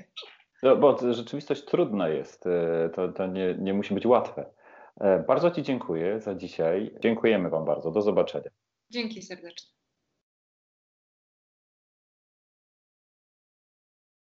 no, 0.63 0.75
bo 0.75 1.13
rzeczywistość 1.13 1.65
trudna 1.65 2.09
jest, 2.09 2.47
e, 2.47 2.89
to, 2.95 3.11
to 3.11 3.27
nie, 3.27 3.55
nie 3.59 3.73
musi 3.73 3.93
być 3.93 4.05
łatwe. 4.05 4.53
E, 4.99 5.19
bardzo 5.27 5.51
Ci 5.51 5.63
dziękuję 5.63 6.19
za 6.19 6.35
dzisiaj. 6.35 6.95
Dziękujemy 6.99 7.49
Wam 7.49 7.65
bardzo. 7.65 7.91
Do 7.91 8.01
zobaczenia. 8.01 8.49
Dzięki 8.89 9.21
serdecznie. 9.21 9.82